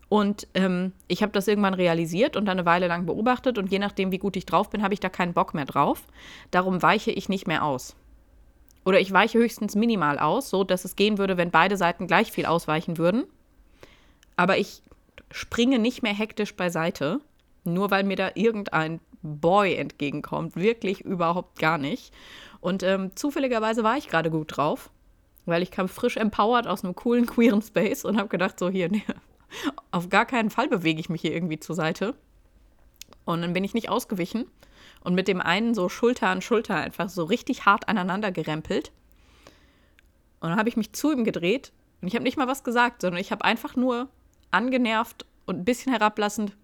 [0.08, 3.78] Und ähm, ich habe das irgendwann realisiert und dann eine Weile lang beobachtet und je
[3.78, 6.06] nachdem, wie gut ich drauf bin, habe ich da keinen Bock mehr drauf.
[6.50, 7.94] Darum weiche ich nicht mehr aus.
[8.86, 12.32] Oder ich weiche höchstens minimal aus, so dass es gehen würde, wenn beide Seiten gleich
[12.32, 13.24] viel ausweichen würden.
[14.36, 14.82] Aber ich
[15.30, 17.20] springe nicht mehr hektisch beiseite,
[17.72, 20.56] nur weil mir da irgendein Boy entgegenkommt.
[20.56, 22.12] Wirklich überhaupt gar nicht.
[22.60, 24.90] Und ähm, zufälligerweise war ich gerade gut drauf,
[25.46, 28.88] weil ich kam frisch empowered aus einem coolen queeren Space und habe gedacht, so hier,
[28.88, 29.04] nee,
[29.90, 32.14] auf gar keinen Fall bewege ich mich hier irgendwie zur Seite.
[33.24, 34.46] Und dann bin ich nicht ausgewichen
[35.04, 38.90] und mit dem einen so Schulter an Schulter einfach so richtig hart aneinander gerempelt.
[40.40, 43.02] Und dann habe ich mich zu ihm gedreht und ich habe nicht mal was gesagt,
[43.02, 44.08] sondern ich habe einfach nur
[44.50, 46.56] angenervt und ein bisschen herablassend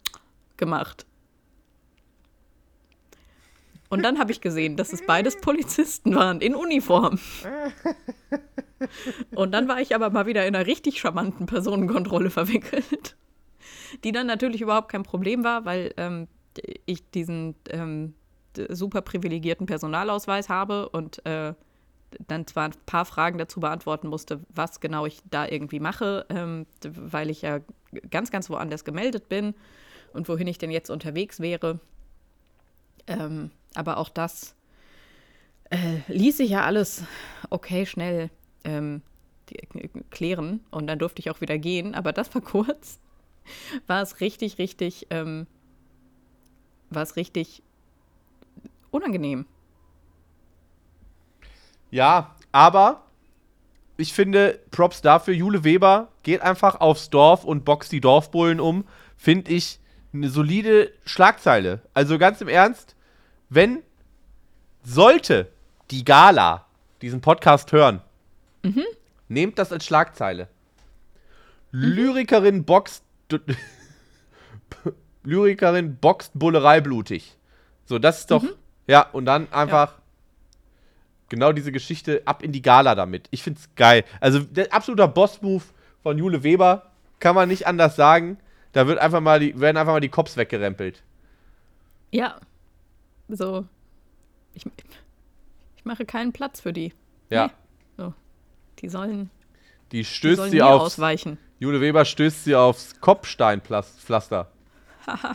[0.57, 1.07] gemacht.
[3.95, 7.19] Und dann habe ich gesehen, dass es beides Polizisten waren in Uniform.
[9.35, 13.17] Und dann war ich aber mal wieder in einer richtig charmanten Personenkontrolle verwickelt,
[14.03, 16.27] die dann natürlich überhaupt kein Problem war, weil ähm,
[16.87, 18.15] ich diesen ähm,
[18.69, 21.55] super privilegierten Personalausweis habe und äh,
[22.27, 26.67] dann zwar ein paar Fragen dazu beantworten musste, was genau ich da irgendwie mache, ähm,
[26.83, 27.61] weil ich ja
[28.11, 29.55] ganz, ganz woanders gemeldet bin
[30.15, 31.81] und wohin ich denn jetzt unterwegs wäre.
[33.07, 34.55] Ähm, aber auch das
[35.71, 37.05] äh, ließ sich ja alles
[37.51, 38.31] okay schnell
[38.65, 39.03] ähm,
[39.51, 41.95] äh, klären und dann durfte ich auch wieder gehen.
[41.95, 42.99] Aber das war kurz.
[43.87, 45.47] War es richtig, richtig, ähm,
[46.89, 47.63] war es richtig
[48.91, 49.45] unangenehm.
[51.91, 53.05] Ja, aber
[53.97, 58.85] ich finde, Props dafür, Jule Weber geht einfach aufs Dorf und boxt die Dorfbullen um.
[59.17, 59.79] Finde ich
[60.15, 61.83] eine solide Schlagzeile.
[61.93, 62.95] Also ganz im Ernst,
[63.51, 63.83] wenn
[64.83, 65.51] sollte
[65.91, 66.67] die Gala
[67.03, 68.01] diesen Podcast hören,
[68.63, 68.85] mhm.
[69.29, 70.49] nehmt das als Schlagzeile.
[71.73, 71.81] Mhm.
[71.81, 73.03] Lyrikerin boxt
[75.25, 77.37] Lyrikerin boxt Bullerei blutig.
[77.87, 78.43] So, das ist doch.
[78.43, 78.53] Mhm.
[78.87, 80.03] Ja, und dann einfach ja.
[81.31, 83.29] genau diese Geschichte ab in die Gala damit.
[83.31, 84.05] Ich find's geil.
[84.21, 85.65] Also, der absoluter Boss-Move
[86.03, 88.39] von Jule Weber, kann man nicht anders sagen.
[88.75, 91.03] Da wird einfach mal die, werden einfach mal die Cops weggerempelt.
[92.11, 92.37] Ja.
[93.29, 93.65] So.
[94.53, 94.67] Ich,
[95.77, 96.93] ich mache keinen Platz für die.
[97.31, 97.47] Ja.
[97.47, 97.53] Nee.
[97.97, 98.15] So.
[98.81, 99.31] Die sollen,
[99.93, 100.85] Die die stößt sollen sie aufs.
[100.95, 101.39] ausweichen.
[101.61, 104.51] Jule Weber stößt sie aufs Kopfsteinpflaster.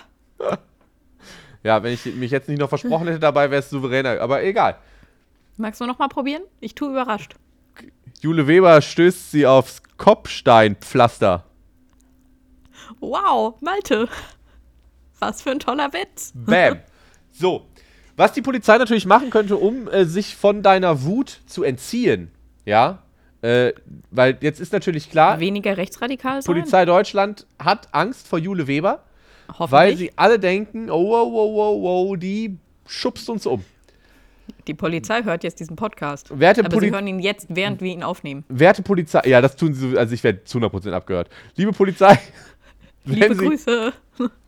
[1.64, 4.20] ja, wenn ich mich jetzt nicht noch versprochen hätte dabei, wäre es souveräner.
[4.22, 4.78] Aber egal.
[5.58, 6.44] Magst du noch mal probieren?
[6.60, 7.36] Ich tue überrascht.
[8.22, 11.46] Jule Weber stößt sie aufs Kopfsteinpflaster.
[13.00, 14.08] Wow, Malte.
[15.20, 16.32] Was für ein toller Witz.
[16.34, 16.80] Bam.
[17.32, 17.66] So.
[18.16, 22.32] Was die Polizei natürlich machen könnte, um äh, sich von deiner Wut zu entziehen,
[22.66, 23.02] ja,
[23.42, 23.72] äh,
[24.12, 26.54] weil jetzt ist natürlich klar, Weniger rechtsradikal sein?
[26.54, 29.06] Polizei Deutschland hat Angst vor Jule Weber,
[29.58, 33.64] weil sie alle denken, oh, wow, wow, wow, wow, die schubst uns um.
[34.68, 36.38] Die Polizei hört jetzt diesen Podcast.
[36.38, 38.44] Werte, Aber Poli sie hören ihn jetzt, während wir ihn aufnehmen.
[38.50, 41.30] werte Polizei, ja, das tun sie, so- also ich werde zu 100% abgehört.
[41.56, 42.20] Liebe Polizei,
[43.06, 43.94] Liebe sie, Grüße.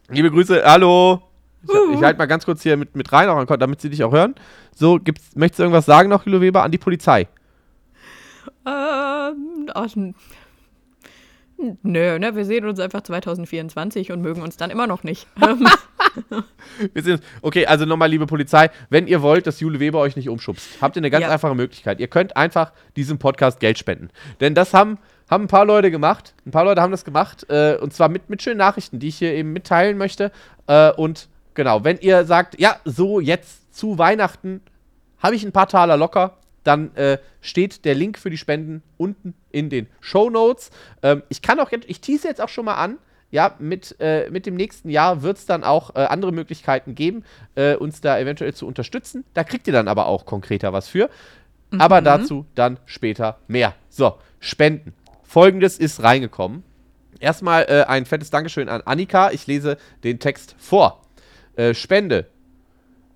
[0.10, 1.22] Liebe Grüße, hallo.
[1.64, 4.12] Ich, ich halte mal ganz kurz hier mit, mit rein, auch, damit sie dich auch
[4.12, 4.34] hören.
[4.76, 7.28] So, gibt's, möchtest du irgendwas sagen noch, Jule Weber, an die Polizei?
[8.66, 10.14] Ähm, ach, nö,
[12.20, 15.28] ne, wir sehen uns einfach 2024 und mögen uns dann immer noch nicht.
[15.42, 15.68] Ähm,
[16.94, 20.28] Wir sind, okay, also nochmal, liebe Polizei, wenn ihr wollt, dass Jule Weber euch nicht
[20.28, 21.30] umschubst, habt ihr eine ganz Ja.
[21.30, 22.02] einfache Möglichkeit.
[22.02, 24.10] Ihr könnt einfach diesem Podcast Geld spenden.
[24.42, 24.98] Denn das haben,
[25.32, 26.36] haben ein paar Leute gemacht.
[26.46, 27.50] Ein paar Leute haben das gemacht.
[27.50, 30.32] Äh, und zwar mit, mit schönen Nachrichten, die ich hier eben mitteilen möchte.
[30.68, 34.62] Äh, und genau, wenn ihr sagt, ja, so jetzt zu Weihnachten
[35.20, 39.34] habe ich ein paar Taler locker, dann äh, steht der Link für die Spenden unten
[39.52, 40.70] in den Show Notes.
[41.02, 42.98] Ähm, ich kann auch jetzt, ich tease jetzt auch schon mal an.
[43.32, 47.24] Ja, mit, äh, mit dem nächsten Jahr wird es dann auch äh, andere Möglichkeiten geben,
[47.56, 49.24] äh, uns da eventuell zu unterstützen.
[49.34, 51.10] Da kriegt ihr dann aber auch konkreter was für.
[51.78, 53.74] Aber dazu dann später mehr.
[53.88, 54.94] So, Spenden.
[55.32, 56.62] Folgendes ist reingekommen.
[57.22, 59.32] Erstmal äh, ein fettes Dankeschön an Annika.
[59.32, 61.04] Ich lese den Text vor.
[61.56, 62.28] Äh, Spende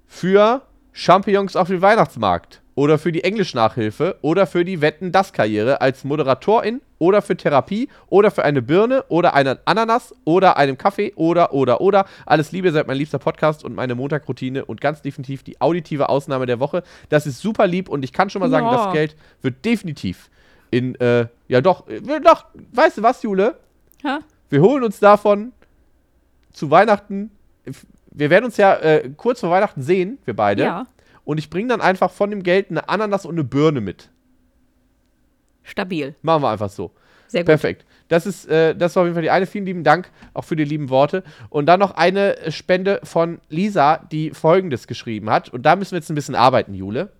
[0.07, 0.61] für
[0.93, 7.21] Champignons auf dem Weihnachtsmarkt oder für die Englischnachhilfe oder für die Wetten-Das-Karriere als Moderatorin oder
[7.21, 12.05] für Therapie oder für eine Birne oder einen Ananas oder einem Kaffee oder, oder, oder.
[12.25, 16.45] Alles Liebe, seid mein liebster Podcast und meine Montagroutine und ganz definitiv die auditive Ausnahme
[16.45, 16.83] der Woche.
[17.09, 18.85] Das ist super lieb und ich kann schon mal sagen, Ja.
[18.85, 20.29] das Geld wird definitiv
[20.77, 23.57] in, äh, ja doch, äh, doch, weißt du was, Jule?
[24.03, 24.19] ja?
[24.49, 25.53] Wir holen uns davon
[26.51, 27.31] zu Weihnachten.
[28.11, 30.63] Wir werden uns ja äh, kurz vor Weihnachten sehen, wir beide.
[30.63, 30.85] ja,
[31.23, 34.09] Und ich bringe dann einfach von dem Geld eine Ananas und eine Birne mit.
[35.63, 36.15] stabil.
[36.21, 36.91] Machen wir einfach so.
[37.27, 37.47] Sehr gut.
[37.47, 37.85] Perfekt.
[38.07, 39.47] Das ist, äh, das war auf jeden Fall die eine.
[39.47, 41.23] Vielen lieben Dank auch für die lieben Worte.
[41.49, 45.49] Und dann noch eine Spende von Lisa, die folgendes geschrieben hat.
[45.49, 47.11] Und da müssen wir jetzt ein bisschen arbeiten, Jule.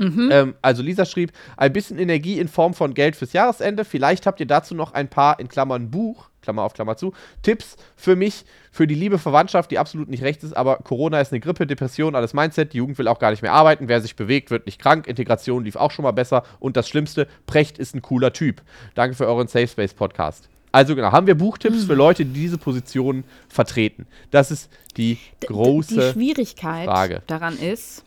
[0.00, 3.84] Ähm, also Lisa schrieb, ein bisschen Energie in Form von Geld fürs Jahresende.
[3.84, 7.76] Vielleicht habt ihr dazu noch ein paar, in Klammern Buch, Klammer auf Klammer zu, Tipps
[7.96, 11.40] für mich, für die liebe Verwandtschaft, die absolut nicht rechts ist, aber Corona ist eine
[11.40, 14.50] Grippe, Depression, alles Mindset, die Jugend will auch gar nicht mehr arbeiten, wer sich bewegt,
[14.50, 18.02] wird nicht krank, Integration lief auch schon mal besser und das Schlimmste, Precht ist ein
[18.02, 18.62] cooler Typ.
[18.94, 20.48] Danke für euren Safe Space Podcast.
[20.70, 24.06] Also genau, haben wir Buchtipps für Leute, die diese Positionen vertreten.
[24.30, 27.22] Das ist die große Die Schwierigkeit Frage.
[27.26, 28.04] daran ist,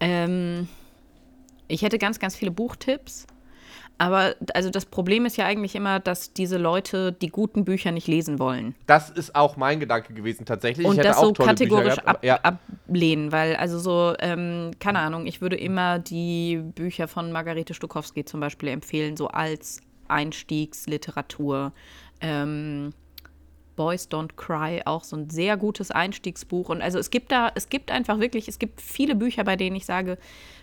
[0.00, 0.68] ähm,
[1.72, 3.26] ich hätte ganz, ganz viele Buchtipps.
[3.98, 8.08] Aber also das Problem ist ja eigentlich immer, dass diese Leute die guten Bücher nicht
[8.08, 8.74] lesen wollen.
[8.86, 10.86] Das ist auch mein Gedanke gewesen tatsächlich.
[10.86, 12.40] Und ich hätte das auch so kategorisch gehabt, ab, aber, ja.
[12.42, 18.24] ablehnen, weil also so, ähm, keine Ahnung, ich würde immer die Bücher von Margarete Stokowski
[18.24, 21.72] zum Beispiel empfehlen, so als Einstiegsliteratur.
[22.20, 22.92] Ähm,
[23.76, 26.68] Boys Don't Cry, auch so ein sehr gutes Einstiegsbuch.
[26.68, 29.76] Und also es gibt da, es gibt einfach wirklich, es gibt viele Bücher, bei denen
[29.76, 30.18] ich sage,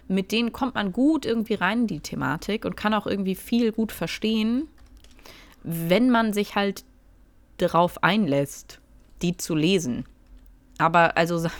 [0.07, 3.71] mit denen kommt man gut irgendwie rein in die Thematik und kann auch irgendwie viel
[3.71, 4.67] gut verstehen,
[5.63, 6.83] wenn man sich halt
[7.57, 8.79] darauf einlässt,
[9.21, 10.05] die zu lesen.
[10.77, 11.51] Aber also se-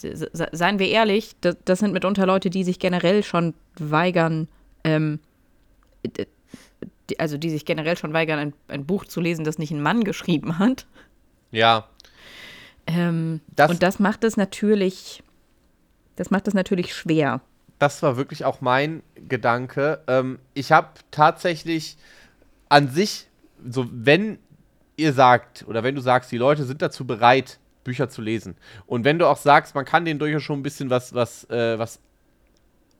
[0.00, 4.48] se- seien wir ehrlich, das, das sind mitunter Leute, die sich generell schon weigern,
[4.84, 5.20] ähm,
[7.10, 9.82] die, also die sich generell schon weigern, ein, ein Buch zu lesen, das nicht ein
[9.82, 10.86] Mann geschrieben hat.
[11.50, 11.88] ja.
[12.86, 15.22] Ähm, Das- und das macht es natürlich,
[16.16, 17.40] das macht es natürlich schwer.
[17.78, 20.02] Das war wirklich auch mein Gedanke.
[20.06, 21.96] Ähm, ich habe tatsächlich
[22.68, 23.26] an sich,
[23.66, 24.38] so wenn
[24.96, 28.54] ihr sagt, oder wenn du sagst, die Leute sind dazu bereit, Bücher zu lesen.
[28.86, 31.78] Und wenn du auch sagst, man kann denen durchaus schon ein bisschen was, was, äh,
[31.78, 32.00] was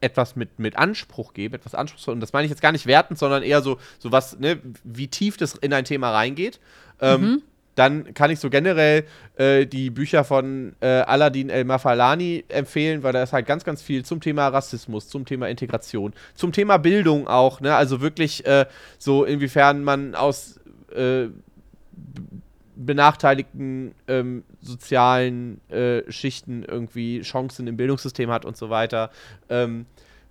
[0.04, 2.14] etwas mit, mit Anspruch geben, etwas anspruchsvoll.
[2.14, 5.08] Und das meine ich jetzt gar nicht wertend, sondern eher so, so was, ne, wie
[5.08, 6.60] tief das in ein Thema reingeht.
[7.00, 7.42] Ähm,
[7.76, 9.02] Dann kann ich so generell
[9.36, 13.82] äh, die Bücher von äh, Aladdin El Mafalani empfehlen, weil da ist halt ganz, ganz
[13.82, 17.74] viel zum Thema Rassismus, zum Thema Integration, zum Thema Bildung auch, ne?
[17.74, 18.66] Also wirklich äh,
[18.98, 20.60] so, inwiefern man aus
[20.94, 21.26] äh,
[22.76, 29.10] benachteiligten ähm, sozialen äh, Schichten irgendwie Chancen im Bildungssystem hat und so weiter.
[29.48, 29.86] Ähm,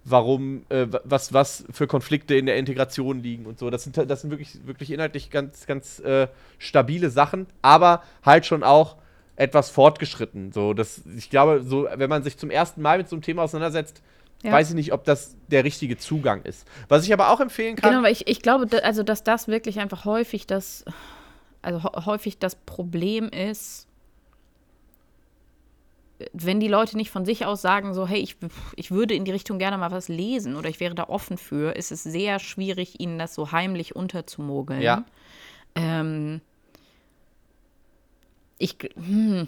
[0.06, 3.70] warum, äh, was, was für Konflikte in der Integration liegen und so.
[3.70, 6.28] Das sind, das sind wirklich, wirklich inhaltlich ganz, ganz äh,
[6.58, 8.98] stabile Sachen, aber halt schon auch
[9.36, 10.52] etwas fortgeschritten.
[10.52, 13.44] So, das, ich glaube, so, wenn man sich zum ersten Mal mit so einem Thema
[13.44, 14.02] auseinandersetzt,
[14.44, 14.52] ja.
[14.52, 16.68] weiß ich nicht, ob das der richtige Zugang ist.
[16.90, 17.90] Was ich aber auch empfehlen kann.
[17.90, 20.86] Genau, aber ich, ich glaube, also, dass das wirklich einfach häufig das
[21.64, 23.88] also häufig das Problem ist,
[26.32, 28.38] wenn die Leute nicht von sich aus sagen, so, hey, ich,
[28.76, 31.76] ich würde in die Richtung gerne mal was lesen oder ich wäre da offen für,
[31.76, 34.82] ist es sehr schwierig, ihnen das so heimlich unterzumogeln.
[34.82, 35.06] Ja.
[35.76, 36.42] Ähm,
[38.58, 39.48] ich, hm,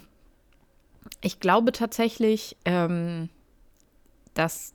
[1.20, 3.28] ich glaube tatsächlich, ähm,
[4.34, 4.74] dass.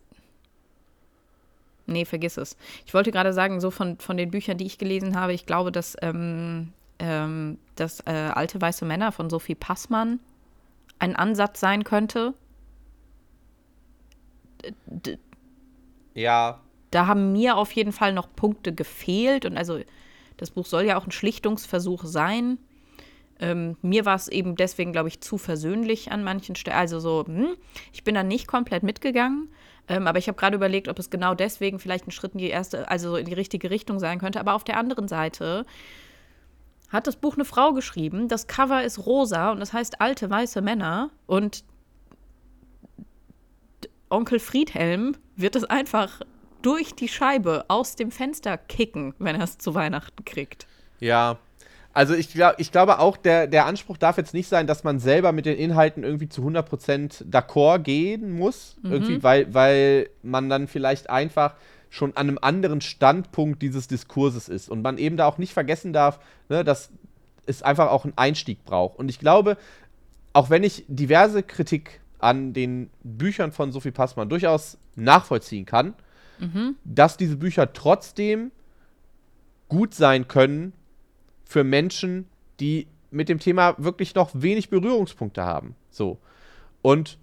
[1.87, 2.55] Nee, vergiss es.
[2.85, 5.71] Ich wollte gerade sagen, so von, von den Büchern, die ich gelesen habe, ich glaube,
[5.71, 6.71] dass ähm,
[7.01, 10.19] ähm, dass äh, Alte weiße Männer von Sophie Passmann
[10.99, 12.35] ein Ansatz sein könnte.
[14.85, 15.17] D
[16.13, 16.59] ja.
[16.91, 19.79] Da haben mir auf jeden Fall noch Punkte gefehlt und also
[20.37, 22.59] das Buch soll ja auch ein Schlichtungsversuch sein.
[23.39, 26.77] Ähm, mir war es eben deswegen, glaube ich, zu versöhnlich an manchen Stellen.
[26.77, 27.55] Also so, hm,
[27.93, 29.49] ich bin da nicht komplett mitgegangen.
[29.87, 32.49] Ähm, aber ich habe gerade überlegt, ob es genau deswegen vielleicht ein Schritt in die
[32.49, 34.39] erste, also in die richtige Richtung sein könnte.
[34.39, 35.65] Aber auf der anderen Seite
[36.91, 38.27] hat das Buch eine Frau geschrieben.
[38.27, 41.09] Das Cover ist rosa und das heißt alte weiße Männer.
[41.25, 41.63] Und
[44.09, 46.21] Onkel Friedhelm wird es einfach
[46.61, 50.67] durch die Scheibe aus dem Fenster kicken, wenn er es zu Weihnachten kriegt.
[50.99, 51.37] Ja.
[51.93, 54.99] Also ich, glaub, ich glaube auch, der, der Anspruch darf jetzt nicht sein, dass man
[54.99, 58.77] selber mit den Inhalten irgendwie zu 100% d'accord gehen muss.
[58.81, 58.91] Mhm.
[58.91, 61.55] Irgendwie, weil, weil man dann vielleicht einfach
[61.91, 64.69] schon an einem anderen Standpunkt dieses Diskurses ist.
[64.69, 66.19] Und man eben da auch nicht vergessen darf,
[66.49, 66.89] ne, dass
[67.45, 68.97] es einfach auch einen Einstieg braucht.
[68.97, 69.57] Und ich glaube,
[70.31, 75.93] auch wenn ich diverse Kritik an den Büchern von Sophie Passmann durchaus nachvollziehen kann,
[76.39, 76.77] mhm.
[76.85, 78.51] dass diese Bücher trotzdem
[79.67, 80.71] gut sein können
[81.43, 82.25] für Menschen,
[82.61, 85.75] die mit dem Thema wirklich noch wenig Berührungspunkte haben.
[85.89, 86.19] So.
[86.81, 87.17] Und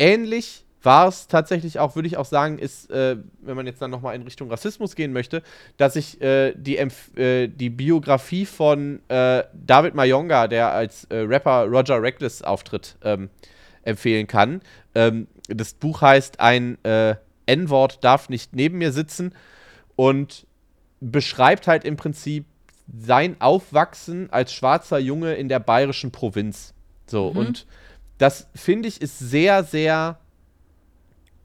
[0.00, 3.90] ähnlich war es tatsächlich auch, würde ich auch sagen, ist, äh, wenn man jetzt dann
[3.90, 5.42] nochmal in Richtung Rassismus gehen möchte,
[5.76, 11.64] dass ich äh, die, äh, die Biografie von äh, David Mayonga, der als äh, Rapper
[11.64, 13.30] Roger Reckless auftritt, ähm,
[13.82, 14.60] empfehlen kann.
[14.94, 17.16] Ähm, das Buch heißt Ein äh,
[17.46, 19.34] N-Wort darf nicht neben mir sitzen
[19.96, 20.46] und
[21.00, 22.44] beschreibt halt im Prinzip
[22.96, 26.74] sein Aufwachsen als schwarzer Junge in der bayerischen Provinz.
[27.06, 27.38] So, mhm.
[27.38, 27.66] und
[28.18, 30.18] das finde ich ist sehr, sehr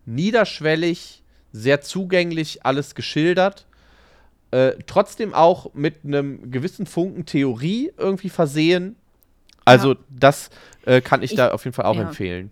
[0.05, 3.65] niederschwellig, sehr zugänglich alles geschildert.
[4.51, 8.95] Äh, trotzdem auch mit einem gewissen Funken Theorie irgendwie versehen.
[9.65, 9.99] Also, ja.
[10.09, 10.49] das
[10.85, 12.03] äh, kann ich, ich, da auf jeden Fall auch ja.
[12.03, 12.51] empfehlen.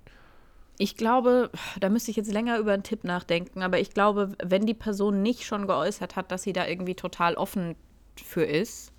[0.77, 4.65] Ich glaube, da müsste ich jetzt länger über einen Tipp nachdenken, aber ich glaube, wenn
[4.65, 7.75] die Person nicht schon geäußert hat, dass sie da irgendwie total offen
[8.15, 8.91] für ist,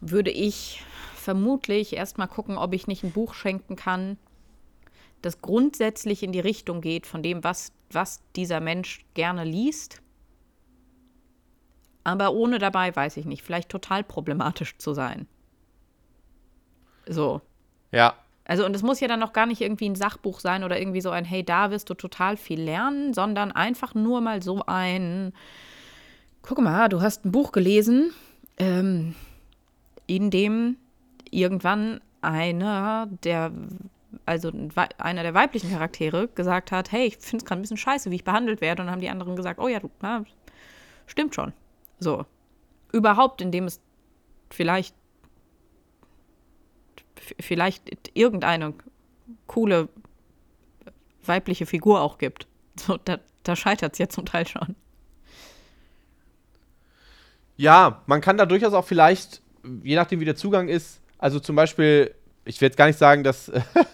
[0.00, 0.84] würde ich
[1.14, 4.18] vermutlich erstmal gucken, ob ich nicht ein Buch schenken kann,
[5.26, 10.00] das grundsätzlich in die Richtung geht von dem, was, was dieser Mensch gerne liest.
[12.04, 15.26] Aber ohne dabei, weiß ich nicht, vielleicht total problematisch zu sein.
[17.08, 17.40] So.
[17.90, 18.14] Ja.
[18.44, 21.00] Also, und es muss ja dann noch gar nicht irgendwie ein Sachbuch sein oder irgendwie
[21.00, 25.32] so ein, hey, da wirst du total viel lernen, sondern einfach nur mal so ein,
[26.42, 28.12] guck mal, du hast ein Buch gelesen,
[28.58, 29.16] ähm,
[30.06, 30.76] in dem
[31.32, 33.50] irgendwann einer der
[34.24, 34.50] also
[34.98, 38.16] einer der weiblichen Charaktere, gesagt hat, hey, ich finde es gerade ein bisschen scheiße, wie
[38.16, 38.82] ich behandelt werde.
[38.82, 40.24] Und dann haben die anderen gesagt, oh ja, du, na,
[41.06, 41.52] stimmt schon.
[41.98, 42.24] So.
[42.92, 43.80] Überhaupt, indem es
[44.50, 44.94] vielleicht
[47.40, 48.74] vielleicht irgendeine
[49.46, 49.88] coole
[51.24, 52.46] weibliche Figur auch gibt.
[52.78, 54.76] So, da, da scheitert es ja zum Teil schon.
[57.56, 59.40] Ja, man kann da durchaus auch vielleicht,
[59.82, 62.14] je nachdem wie der Zugang ist, also zum Beispiel
[62.46, 63.50] ich will jetzt gar nicht sagen, dass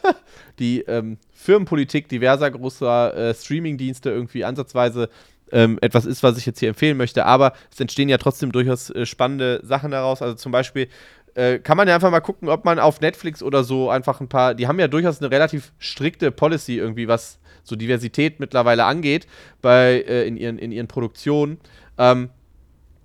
[0.59, 5.09] die ähm, Firmenpolitik diverser großer äh, Streaming-Dienste irgendwie ansatzweise
[5.51, 8.91] ähm, etwas ist, was ich jetzt hier empfehlen möchte, aber es entstehen ja trotzdem durchaus
[8.91, 10.23] äh, spannende Sachen daraus.
[10.23, 10.89] Also zum Beispiel
[11.35, 14.29] äh, kann man ja einfach mal gucken, ob man auf Netflix oder so einfach ein
[14.29, 19.27] paar, die haben ja durchaus eine relativ strikte Policy irgendwie, was so Diversität mittlerweile angeht,
[19.61, 21.59] bei, äh, in, ihren, in ihren Produktionen.
[21.99, 22.31] Ähm,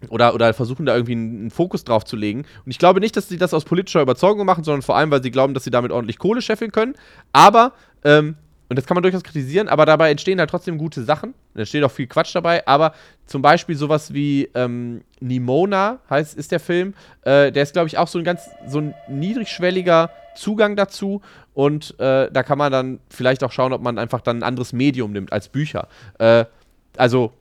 [0.10, 2.46] oder, oder versuchen da irgendwie einen, Fokus drauf zu legen.
[2.66, 5.24] Und ich glaube nicht, dass sie das aus politischer Überzeugung machen, sondern vor allem, weil
[5.24, 6.96] sie glauben, dass sie damit ordentlich Kohle scheffeln können.
[7.34, 7.74] Aber
[8.04, 8.36] ähm,
[8.70, 11.34] und das kann man durchaus kritisieren, aber dabei entstehen halt trotzdem gute Sachen.
[11.54, 12.94] Da steht auch viel Quatsch dabei, aber
[13.26, 16.94] zum Beispiel sowas wie ähm, Nimona heißt, ist der Film.
[17.22, 21.22] Äh, der ist, glaube ich, auch so ein ganz so ein niedrigschwelliger Zugang dazu.
[21.54, 24.74] Und äh, da kann man dann vielleicht auch schauen, ob man einfach dann ein anderes
[24.74, 25.88] Medium nimmt als Bücher.
[26.20, 26.46] Äh,
[26.98, 27.32] also,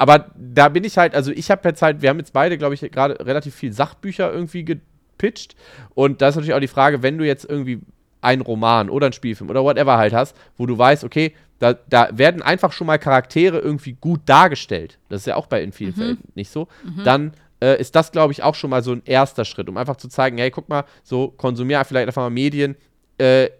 [0.00, 2.72] aber da bin ich halt, also ich habe jetzt halt, wir haben jetzt beide, glaube
[2.72, 5.56] ich, gerade relativ viel Sachbücher irgendwie gepitcht.
[5.94, 7.82] Und da ist natürlich auch die Frage, wenn du jetzt irgendwie
[8.22, 12.08] einen Roman oder einen Spielfilm oder whatever halt hast, wo du weißt, okay, da, da
[12.12, 14.98] werden einfach schon mal Charaktere irgendwie gut dargestellt.
[15.10, 15.96] Das ist ja auch bei in vielen mhm.
[15.96, 16.68] Fällen nicht so.
[16.82, 17.04] Mhm.
[17.04, 19.96] Dann äh, ist das, glaube ich, auch schon mal so ein erster Schritt, um einfach
[19.96, 22.74] zu zeigen, hey, guck mal, so konsumier vielleicht einfach mal Medien,
[23.18, 23.50] äh,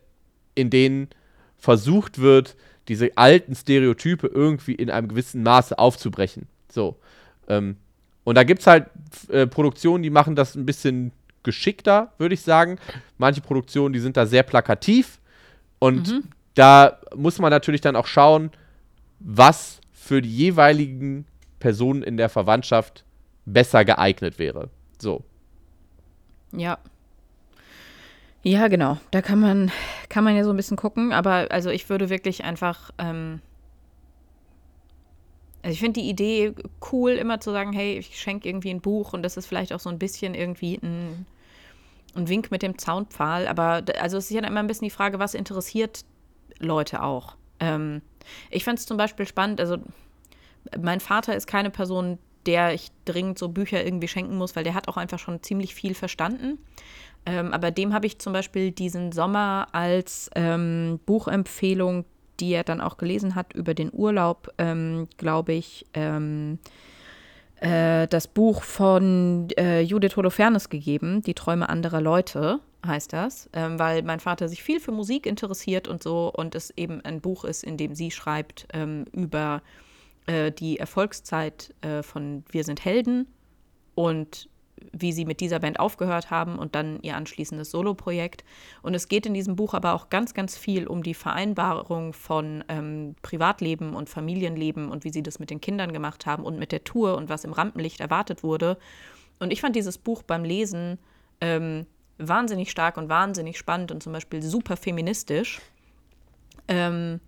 [0.55, 1.09] in denen
[1.59, 2.57] versucht wird,
[2.91, 6.49] diese alten Stereotype irgendwie in einem gewissen Maße aufzubrechen.
[6.69, 6.97] So.
[7.47, 7.77] Ähm,
[8.25, 8.87] und da gibt es halt
[9.29, 11.13] äh, Produktionen, die machen das ein bisschen
[11.45, 12.79] geschickter, würde ich sagen.
[13.17, 15.21] Manche Produktionen, die sind da sehr plakativ.
[15.79, 16.25] Und mhm.
[16.55, 18.51] da muss man natürlich dann auch schauen,
[19.21, 21.27] was für die jeweiligen
[21.61, 23.05] Personen in der Verwandtschaft
[23.47, 24.69] besser geeignet wäre.
[24.99, 25.23] So.
[26.51, 26.79] Ja.
[28.43, 28.99] Ja, genau.
[29.13, 29.71] Da kann man,
[30.11, 33.41] kann man ja so ein bisschen gucken, aber also ich würde wirklich einfach, ähm,
[35.63, 36.53] also ich finde die Idee
[36.93, 39.81] cool, immer zu sagen, hey, ich schenke irgendwie ein Buch und das ist vielleicht auch
[39.81, 41.27] so ein bisschen irgendwie ein,
[42.15, 43.47] ein Wink mit dem Zaunpfahl.
[43.47, 46.05] Aber also es ist ja immer ein bisschen die Frage, was interessiert
[46.59, 47.37] Leute auch.
[47.61, 48.03] Ähm,
[48.51, 49.79] ich fand es zum Beispiel spannend, also
[50.79, 54.75] mein Vater ist keine Person, der ich dringend so Bücher irgendwie schenken muss, weil der
[54.75, 56.59] hat auch einfach schon ziemlich viel verstanden.
[57.27, 62.05] Ähm, aber dem habe ich zum Beispiel diesen Sommer als ähm, Buchempfehlung
[62.41, 66.59] die er dann auch gelesen hat über den Urlaub, ähm, glaube ich, ähm,
[67.61, 73.79] äh, das Buch von äh, Judith Holofernes gegeben, Die Träume anderer Leute heißt das, ähm,
[73.79, 77.45] weil mein Vater sich viel für Musik interessiert und so und es eben ein Buch
[77.45, 79.90] ist, in dem sie schreibt ähm, über äh,
[80.53, 83.27] die Erfolgszeit äh, von Wir sind Helden
[83.95, 84.49] und
[84.93, 88.45] wie sie mit dieser Band aufgehört haben und dann ihr anschließendes Soloprojekt.
[88.83, 92.65] Und es geht in diesem Buch aber auch ganz, ganz viel um die Vereinbarung von
[92.69, 96.73] ähm, Privatleben und Familienleben und wie sie das mit den Kindern gemacht haben und mit
[96.73, 98.79] der Tour und was im Rampenlicht erwartet wurde.
[99.39, 100.99] Und ich fand dieses Buch beim Lesen
[101.41, 101.87] ähm,
[102.19, 105.61] wahnsinnig stark und wahnsinnig spannend und zum Beispiel super feministisch.
[106.69, 107.21] Ähm,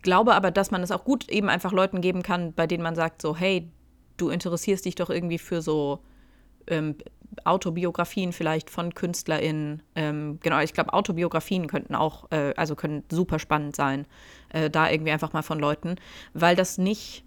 [0.00, 2.94] glaube aber, dass man es auch gut eben einfach Leuten geben kann, bei denen man
[2.94, 3.68] sagt so, hey,
[4.16, 6.00] du interessierst dich doch irgendwie für so
[6.66, 6.96] ähm,
[7.44, 9.82] Autobiografien vielleicht von KünstlerInnen.
[9.94, 14.06] Ähm, genau, ich glaube, Autobiografien könnten auch, äh, also können super spannend sein,
[14.50, 15.96] äh, da irgendwie einfach mal von Leuten,
[16.34, 17.24] weil das nicht,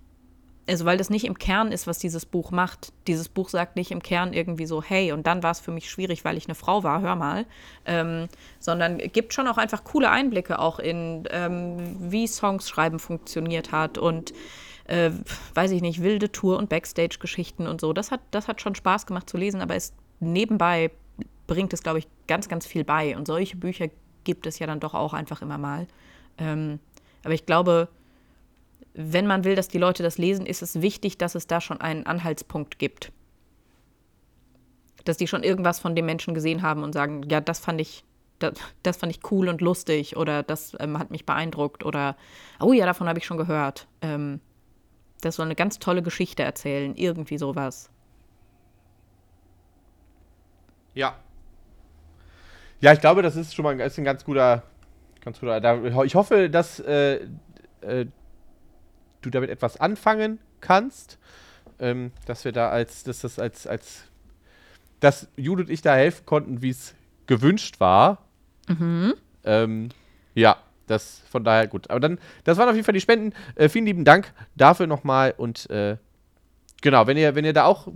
[0.67, 2.91] also weil das nicht im Kern ist, was dieses Buch macht.
[3.07, 5.89] Dieses Buch sagt nicht im Kern irgendwie so, hey, und dann war es für mich
[5.89, 7.45] schwierig, weil ich eine Frau war, hör mal,
[7.85, 8.27] ähm,
[8.59, 13.97] sondern gibt schon auch einfach coole Einblicke auch in, ähm, wie Songs schreiben funktioniert hat
[13.97, 14.33] und
[14.87, 15.11] äh,
[15.53, 17.93] weiß ich nicht, wilde Tour- und Backstage-Geschichten und so.
[17.93, 20.91] Das hat, das hat schon Spaß gemacht zu lesen, aber es nebenbei
[21.47, 23.15] bringt es, glaube ich, ganz, ganz viel bei.
[23.15, 23.87] Und solche Bücher
[24.23, 25.87] gibt es ja dann doch auch einfach immer mal.
[26.37, 26.79] Ähm,
[27.23, 27.87] aber ich glaube,
[28.95, 31.81] wenn man will, dass die Leute das lesen, ist es wichtig, dass es da schon
[31.81, 33.11] einen Anhaltspunkt gibt.
[35.03, 38.05] Dass die schon irgendwas von dem Menschen gesehen haben und sagen, ja, das fand ich,
[38.39, 42.15] das, das fand ich cool und lustig oder das ähm, hat mich beeindruckt oder,
[42.61, 43.87] oh ja, davon habe ich schon gehört.
[44.01, 44.39] Ähm,
[45.21, 47.89] das soll eine ganz tolle Geschichte erzählen, irgendwie sowas.
[50.93, 51.17] Ja.
[52.79, 54.63] Ja, ich glaube, das ist schon mal ist ein ganz guter,
[55.21, 56.03] ganz guter.
[56.05, 57.27] Ich hoffe, dass äh,
[57.81, 58.05] äh,
[59.25, 61.17] du damit etwas anfangen kannst.
[61.79, 64.03] Ähm, dass wir da als, dass das als, als,
[65.01, 66.95] dass Judith und ich da helfen konnten, wie es
[67.27, 68.25] gewünscht war.
[68.67, 69.13] Mhm.
[69.43, 69.89] Ähm,
[70.35, 70.57] ja,
[70.87, 71.89] das von daher gut.
[71.89, 73.33] Aber dann, das waren auf jeden Fall die Spenden.
[73.55, 75.33] Äh, vielen lieben Dank dafür nochmal.
[75.35, 75.97] Und äh,
[76.81, 77.87] genau, wenn ihr, wenn ihr da auch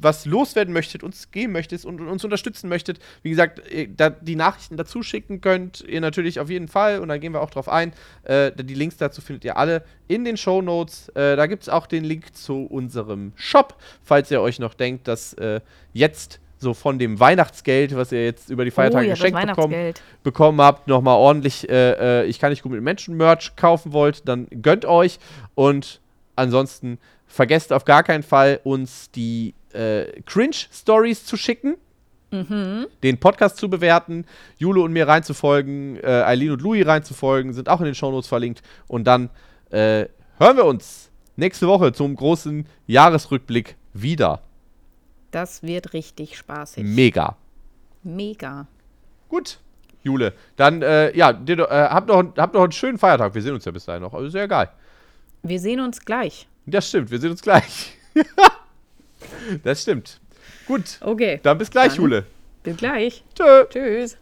[0.00, 3.62] was loswerden möchtet, uns geben möchtet und, uns unterstützen möchtet, wie gesagt,
[3.96, 7.40] da die Nachrichten dazu schicken könnt, ihr natürlich auf jeden Fall und da gehen wir
[7.40, 7.92] auch drauf ein.
[8.24, 11.08] Äh, die Links dazu findet ihr alle in den Show Notes.
[11.10, 15.08] Äh, da gibt es auch den Link zu unserem Shop, falls ihr euch noch denkt,
[15.08, 15.60] dass äh,
[15.92, 19.94] jetzt so von dem Weihnachtsgeld, was ihr jetzt über die Feiertage oh, ja, geschenkt bekommen,
[20.22, 24.28] bekommen habt, nochmal ordentlich, äh, äh, ich kann nicht gut mit Menschen Merch kaufen wollt,
[24.28, 25.18] dann gönnt euch
[25.54, 26.00] und
[26.38, 31.76] ansonsten vergesst auf gar keinen Fall, uns die äh, Cringe-Stories zu schicken.
[32.30, 32.86] Mhm.
[33.02, 34.26] Den Podcast zu bewerten,
[34.58, 38.62] Jule und mir reinzufolgen, äh, Eileen und Louis reinzufolgen, sind auch in den Shownotes verlinkt.
[38.86, 39.30] Und dann
[39.70, 40.06] äh,
[40.38, 44.42] hören wir uns nächste Woche zum großen Jahresrückblick wieder.
[45.30, 46.84] Das wird richtig spaßig.
[46.84, 47.36] Mega.
[48.02, 48.66] Mega.
[49.28, 49.58] Gut.
[50.02, 50.32] Jule.
[50.56, 53.34] Dann, äh, ja, äh, habt, noch, habt noch einen schönen Feiertag.
[53.34, 54.12] Wir sehen uns ja bis dahin noch.
[54.14, 54.70] Also ist ja egal.
[55.42, 56.46] Wir sehen uns gleich.
[56.66, 57.96] Das stimmt, wir sehen uns gleich.
[59.64, 60.20] das stimmt.
[60.66, 61.40] Gut, Okay.
[61.42, 61.96] dann bis gleich, Dann.
[62.02, 62.26] Jule.
[62.62, 63.24] Bis gleich.
[63.34, 63.64] Tschö.
[63.70, 64.18] Tschüss.